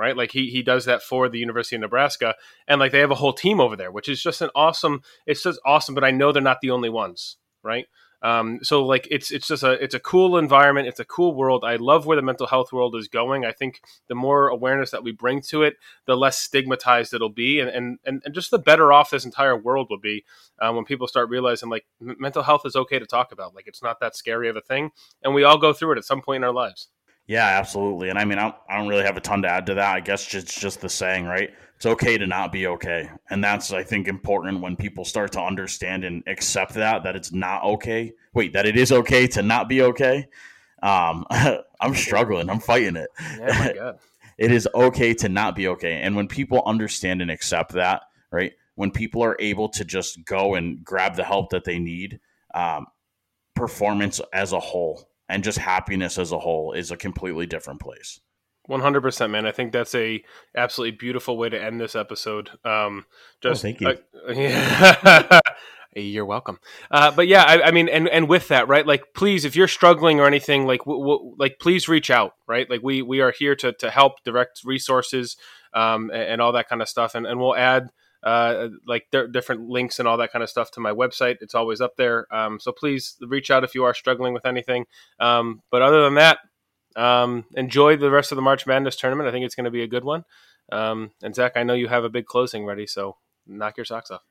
right? 0.00 0.16
Like 0.16 0.32
he 0.32 0.48
he 0.48 0.62
does 0.62 0.86
that 0.86 1.02
for 1.02 1.28
the 1.28 1.38
University 1.38 1.76
of 1.76 1.82
Nebraska, 1.82 2.34
and 2.66 2.80
like 2.80 2.90
they 2.90 3.00
have 3.00 3.10
a 3.10 3.16
whole 3.16 3.34
team 3.34 3.60
over 3.60 3.76
there, 3.76 3.92
which 3.92 4.08
is 4.08 4.22
just 4.22 4.40
an 4.40 4.48
awesome. 4.54 5.02
It's 5.26 5.42
just 5.42 5.60
awesome, 5.66 5.94
but 5.94 6.04
I 6.04 6.10
know 6.10 6.32
they're 6.32 6.42
not 6.42 6.62
the 6.62 6.70
only 6.70 6.88
ones, 6.88 7.36
right? 7.62 7.84
Um, 8.22 8.60
so 8.62 8.84
like 8.84 9.06
it's 9.10 9.30
it's 9.30 9.46
just 9.46 9.62
a 9.62 9.72
it's 9.72 9.94
a 9.94 10.00
cool 10.00 10.38
environment. 10.38 10.88
It's 10.88 11.00
a 11.00 11.04
cool 11.04 11.34
world. 11.34 11.64
I 11.66 11.76
love 11.76 12.06
where 12.06 12.16
the 12.16 12.22
mental 12.22 12.46
health 12.46 12.72
world 12.72 12.96
is 12.96 13.08
going. 13.08 13.44
I 13.44 13.52
think 13.52 13.82
the 14.08 14.14
more 14.14 14.48
awareness 14.48 14.90
that 14.90 15.04
we 15.04 15.12
bring 15.12 15.42
to 15.48 15.62
it, 15.62 15.76
the 16.06 16.16
less 16.16 16.38
stigmatized 16.38 17.12
it'll 17.12 17.28
be, 17.28 17.60
and 17.60 17.70
and 17.70 17.98
and, 18.24 18.34
just 18.34 18.50
the 18.50 18.58
better 18.58 18.94
off 18.94 19.10
this 19.10 19.26
entire 19.26 19.56
world 19.56 19.88
will 19.90 20.00
be 20.00 20.24
um, 20.62 20.76
when 20.76 20.86
people 20.86 21.08
start 21.08 21.28
realizing 21.28 21.68
like 21.68 21.84
m- 22.00 22.16
mental 22.18 22.42
health 22.42 22.62
is 22.64 22.76
okay 22.76 22.98
to 22.98 23.06
talk 23.06 23.32
about. 23.32 23.54
Like 23.54 23.66
it's 23.66 23.82
not 23.82 24.00
that 24.00 24.16
scary 24.16 24.48
of 24.48 24.56
a 24.56 24.62
thing, 24.62 24.92
and 25.22 25.34
we 25.34 25.44
all 25.44 25.58
go 25.58 25.74
through 25.74 25.92
it 25.92 25.98
at 25.98 26.04
some 26.04 26.22
point 26.22 26.42
in 26.42 26.44
our 26.44 26.54
lives. 26.54 26.88
Yeah, 27.30 27.46
absolutely. 27.46 28.08
And 28.08 28.18
I 28.18 28.24
mean, 28.24 28.40
I 28.40 28.52
don't, 28.70 28.88
really 28.88 29.04
have 29.04 29.16
a 29.16 29.20
ton 29.20 29.42
to 29.42 29.48
add 29.48 29.64
to 29.66 29.74
that. 29.74 29.94
I 29.94 30.00
guess 30.00 30.26
just 30.26 30.58
just 30.58 30.80
the 30.80 30.88
saying, 30.88 31.26
right? 31.26 31.50
It's 31.76 31.86
okay 31.86 32.18
to 32.18 32.26
not 32.26 32.50
be 32.50 32.66
okay, 32.66 33.08
and 33.30 33.42
that's 33.42 33.72
I 33.72 33.84
think 33.84 34.08
important 34.08 34.60
when 34.60 34.74
people 34.74 35.04
start 35.04 35.30
to 35.34 35.40
understand 35.40 36.02
and 36.02 36.24
accept 36.26 36.74
that 36.74 37.04
that 37.04 37.14
it's 37.14 37.30
not 37.30 37.62
okay. 37.62 38.12
Wait, 38.34 38.52
that 38.54 38.66
it 38.66 38.76
is 38.76 38.90
okay 38.90 39.28
to 39.28 39.42
not 39.42 39.68
be 39.68 39.80
okay. 39.82 40.26
Um, 40.82 41.24
I'm 41.80 41.94
struggling. 41.94 42.50
I'm 42.50 42.58
fighting 42.58 42.96
it. 42.96 43.10
Yeah, 43.20 43.46
my 43.46 43.72
God. 43.74 43.98
it 44.38 44.50
is 44.50 44.66
okay 44.74 45.14
to 45.14 45.28
not 45.28 45.54
be 45.54 45.68
okay, 45.68 46.00
and 46.02 46.16
when 46.16 46.26
people 46.26 46.64
understand 46.66 47.22
and 47.22 47.30
accept 47.30 47.74
that, 47.74 48.02
right? 48.32 48.54
When 48.74 48.90
people 48.90 49.22
are 49.22 49.36
able 49.38 49.68
to 49.68 49.84
just 49.84 50.24
go 50.24 50.56
and 50.56 50.84
grab 50.84 51.14
the 51.14 51.22
help 51.22 51.50
that 51.50 51.62
they 51.62 51.78
need, 51.78 52.18
um, 52.56 52.86
performance 53.54 54.20
as 54.32 54.52
a 54.52 54.58
whole 54.58 55.09
and 55.30 55.44
just 55.44 55.58
happiness 55.58 56.18
as 56.18 56.32
a 56.32 56.38
whole 56.38 56.72
is 56.72 56.90
a 56.90 56.96
completely 56.96 57.46
different 57.46 57.80
place. 57.80 58.20
100% 58.68 59.30
man 59.30 59.46
i 59.46 59.50
think 59.50 59.72
that's 59.72 59.94
a 59.96 60.22
absolutely 60.54 60.96
beautiful 60.96 61.36
way 61.36 61.48
to 61.48 61.60
end 61.60 61.80
this 61.80 61.96
episode 61.96 62.50
um 62.64 63.04
just 63.40 63.60
oh, 63.60 63.62
thank 63.62 63.80
you 63.80 63.88
uh, 63.88 64.32
yeah 64.32 65.40
You're 65.96 66.24
welcome. 66.24 66.60
Uh, 66.88 67.10
but 67.10 67.26
yeah, 67.26 67.42
I, 67.42 67.62
I, 67.62 67.70
mean, 67.72 67.88
and 67.88 68.08
and 68.08 68.28
with 68.28 68.46
that, 68.48 68.68
right? 68.68 68.86
Like, 68.86 69.12
please, 69.12 69.44
if 69.44 69.56
you're 69.56 69.66
struggling 69.66 70.20
or 70.20 70.26
anything, 70.26 70.64
like, 70.64 70.80
w- 70.84 71.00
w- 71.00 71.34
like, 71.36 71.58
please 71.58 71.88
reach 71.88 72.10
out, 72.10 72.34
right? 72.46 72.70
Like, 72.70 72.80
we 72.80 73.02
we 73.02 73.20
are 73.20 73.32
here 73.36 73.56
to 73.56 73.72
to 73.72 73.90
help, 73.90 74.22
direct 74.22 74.60
resources, 74.64 75.36
um, 75.74 76.10
and, 76.10 76.22
and 76.22 76.40
all 76.40 76.52
that 76.52 76.68
kind 76.68 76.80
of 76.80 76.88
stuff, 76.88 77.16
and 77.16 77.26
and 77.26 77.40
we'll 77.40 77.56
add 77.56 77.90
uh, 78.22 78.68
like 78.86 79.06
different 79.10 79.68
links 79.68 79.98
and 79.98 80.06
all 80.06 80.16
that 80.18 80.32
kind 80.32 80.42
of 80.42 80.50
stuff 80.50 80.70
to 80.72 80.80
my 80.80 80.92
website. 80.92 81.38
It's 81.40 81.54
always 81.54 81.80
up 81.80 81.96
there. 81.96 82.32
Um, 82.34 82.60
so 82.60 82.72
please 82.72 83.16
reach 83.20 83.50
out 83.50 83.64
if 83.64 83.74
you 83.74 83.84
are 83.84 83.94
struggling 83.94 84.34
with 84.34 84.46
anything. 84.46 84.86
Um, 85.18 85.62
but 85.70 85.82
other 85.82 86.02
than 86.02 86.14
that, 86.14 86.38
um, 86.96 87.44
enjoy 87.54 87.96
the 87.96 88.10
rest 88.10 88.32
of 88.32 88.36
the 88.36 88.42
March 88.42 88.66
Madness 88.66 88.96
tournament. 88.96 89.28
I 89.28 89.32
think 89.32 89.44
it's 89.44 89.54
going 89.54 89.64
to 89.64 89.70
be 89.70 89.82
a 89.82 89.88
good 89.88 90.04
one. 90.04 90.24
Um, 90.72 91.12
and 91.22 91.34
Zach, 91.34 91.52
I 91.56 91.62
know 91.62 91.74
you 91.74 91.88
have 91.88 92.04
a 92.04 92.10
big 92.10 92.26
closing 92.26 92.64
ready, 92.64 92.86
so 92.86 93.16
knock 93.46 93.76
your 93.76 93.84
socks 93.84 94.10
off 94.10 94.22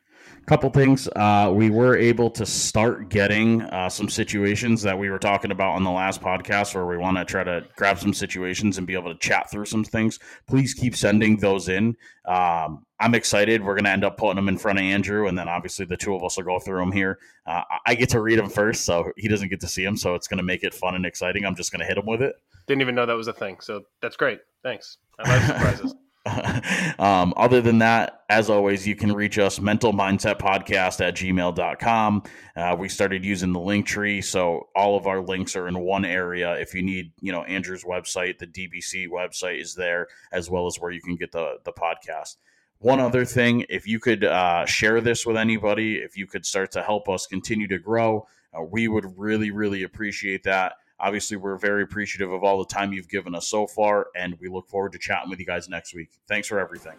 couple 0.45 0.69
things 0.71 1.07
uh, 1.15 1.51
we 1.53 1.69
were 1.69 1.95
able 1.95 2.29
to 2.29 2.45
start 2.45 3.09
getting 3.09 3.61
uh, 3.63 3.87
some 3.87 4.09
situations 4.09 4.81
that 4.81 4.97
we 4.97 5.09
were 5.09 5.19
talking 5.19 5.51
about 5.51 5.75
on 5.75 5.83
the 5.83 5.91
last 5.91 6.21
podcast 6.21 6.73
where 6.73 6.85
we 6.85 6.97
want 6.97 7.17
to 7.17 7.25
try 7.25 7.43
to 7.43 7.63
grab 7.75 7.99
some 7.99 8.13
situations 8.13 8.77
and 8.77 8.87
be 8.87 8.93
able 8.93 9.13
to 9.13 9.19
chat 9.19 9.49
through 9.51 9.65
some 9.65 9.83
things 9.83 10.17
please 10.47 10.73
keep 10.73 10.95
sending 10.95 11.37
those 11.37 11.69
in 11.69 11.95
um, 12.25 12.83
i'm 12.99 13.15
excited. 13.15 13.63
We're 13.63 13.75
going 13.75 13.85
to 13.85 13.91
end 13.91 14.03
up 14.03 14.17
putting 14.17 14.35
them 14.35 14.49
in 14.49 14.57
front 14.57 14.79
of 14.79 14.83
andrew 14.83 15.27
and 15.27 15.37
then 15.37 15.47
obviously 15.47 15.85
the 15.85 15.97
two 15.97 16.15
of 16.15 16.23
us 16.23 16.37
will 16.37 16.43
go 16.43 16.59
through 16.59 16.79
them 16.79 16.91
here. 16.91 17.19
Uh, 17.45 17.61
i 17.85 17.95
get 17.95 18.09
to 18.09 18.21
read 18.21 18.39
them 18.39 18.49
first 18.49 18.85
so 18.85 19.11
he 19.17 19.27
doesn't 19.27 19.49
get 19.49 19.59
to 19.61 19.67
see 19.67 19.83
them 19.83 19.97
so 19.97 20.15
it's 20.15 20.27
going 20.27 20.37
to 20.37 20.43
make 20.43 20.63
it 20.63 20.73
fun 20.73 20.95
and 20.95 21.05
exciting. 21.05 21.45
I'm 21.45 21.55
just 21.55 21.71
going 21.71 21.81
to 21.81 21.85
hit 21.85 21.97
him 21.97 22.05
with 22.05 22.21
it. 22.21 22.35
Didn't 22.67 22.81
even 22.81 22.95
know 22.95 23.05
that 23.05 23.13
was 23.13 23.27
a 23.27 23.33
thing 23.33 23.57
so 23.61 23.83
that's 24.01 24.15
great. 24.15 24.41
Thanks. 24.63 24.97
I 25.19 25.29
love 25.29 25.43
surprises. 25.43 25.95
Um, 26.99 27.33
other 27.37 27.61
than 27.61 27.79
that, 27.79 28.23
as 28.29 28.49
always, 28.49 28.85
you 28.85 28.93
can 28.93 29.13
reach 29.13 29.39
us 29.39 29.61
mental 29.61 29.93
mindset 29.93 30.37
podcast 30.37 30.99
at 30.99 31.15
gmail.com. 31.15 32.23
Uh, 32.57 32.75
we 32.77 32.89
started 32.89 33.23
using 33.23 33.53
the 33.53 33.59
link 33.59 33.85
tree, 33.85 34.21
so 34.21 34.67
all 34.75 34.97
of 34.97 35.07
our 35.07 35.21
links 35.21 35.55
are 35.55 35.69
in 35.69 35.79
one 35.79 36.03
area. 36.03 36.59
If 36.59 36.73
you 36.73 36.81
need, 36.81 37.13
you 37.21 37.31
know, 37.31 37.43
Andrew's 37.43 37.85
website, 37.85 38.37
the 38.37 38.47
DBC 38.47 39.07
website 39.07 39.61
is 39.61 39.75
there, 39.75 40.07
as 40.33 40.49
well 40.49 40.67
as 40.67 40.77
where 40.77 40.91
you 40.91 41.01
can 41.01 41.15
get 41.15 41.31
the, 41.31 41.55
the 41.63 41.71
podcast. 41.71 42.35
One 42.81 43.01
other 43.01 43.25
thing, 43.25 43.65
if 43.67 43.85
you 43.85 43.99
could 43.99 44.23
uh, 44.23 44.65
share 44.65 45.01
this 45.01 45.25
with 45.25 45.35
anybody, 45.35 45.97
if 45.97 46.15
you 46.15 46.25
could 46.25 46.45
start 46.45 46.71
to 46.71 46.81
help 46.81 47.09
us 47.09 47.27
continue 47.27 47.67
to 47.67 47.77
grow, 47.77 48.25
uh, 48.57 48.63
we 48.63 48.87
would 48.87 49.17
really, 49.17 49.51
really 49.51 49.83
appreciate 49.83 50.43
that. 50.43 50.75
Obviously, 50.97 51.35
we're 51.35 51.57
very 51.57 51.83
appreciative 51.83 52.31
of 52.31 52.41
all 52.41 52.57
the 52.59 52.73
time 52.73 52.93
you've 52.93 53.09
given 53.09 53.35
us 53.35 53.49
so 53.49 53.67
far, 53.67 54.07
and 54.15 54.37
we 54.39 54.47
look 54.47 54.69
forward 54.69 54.93
to 54.93 54.97
chatting 54.97 55.29
with 55.29 55.39
you 55.39 55.45
guys 55.45 55.67
next 55.67 55.93
week. 55.93 56.09
Thanks 56.29 56.47
for 56.47 56.57
everything. 56.57 56.95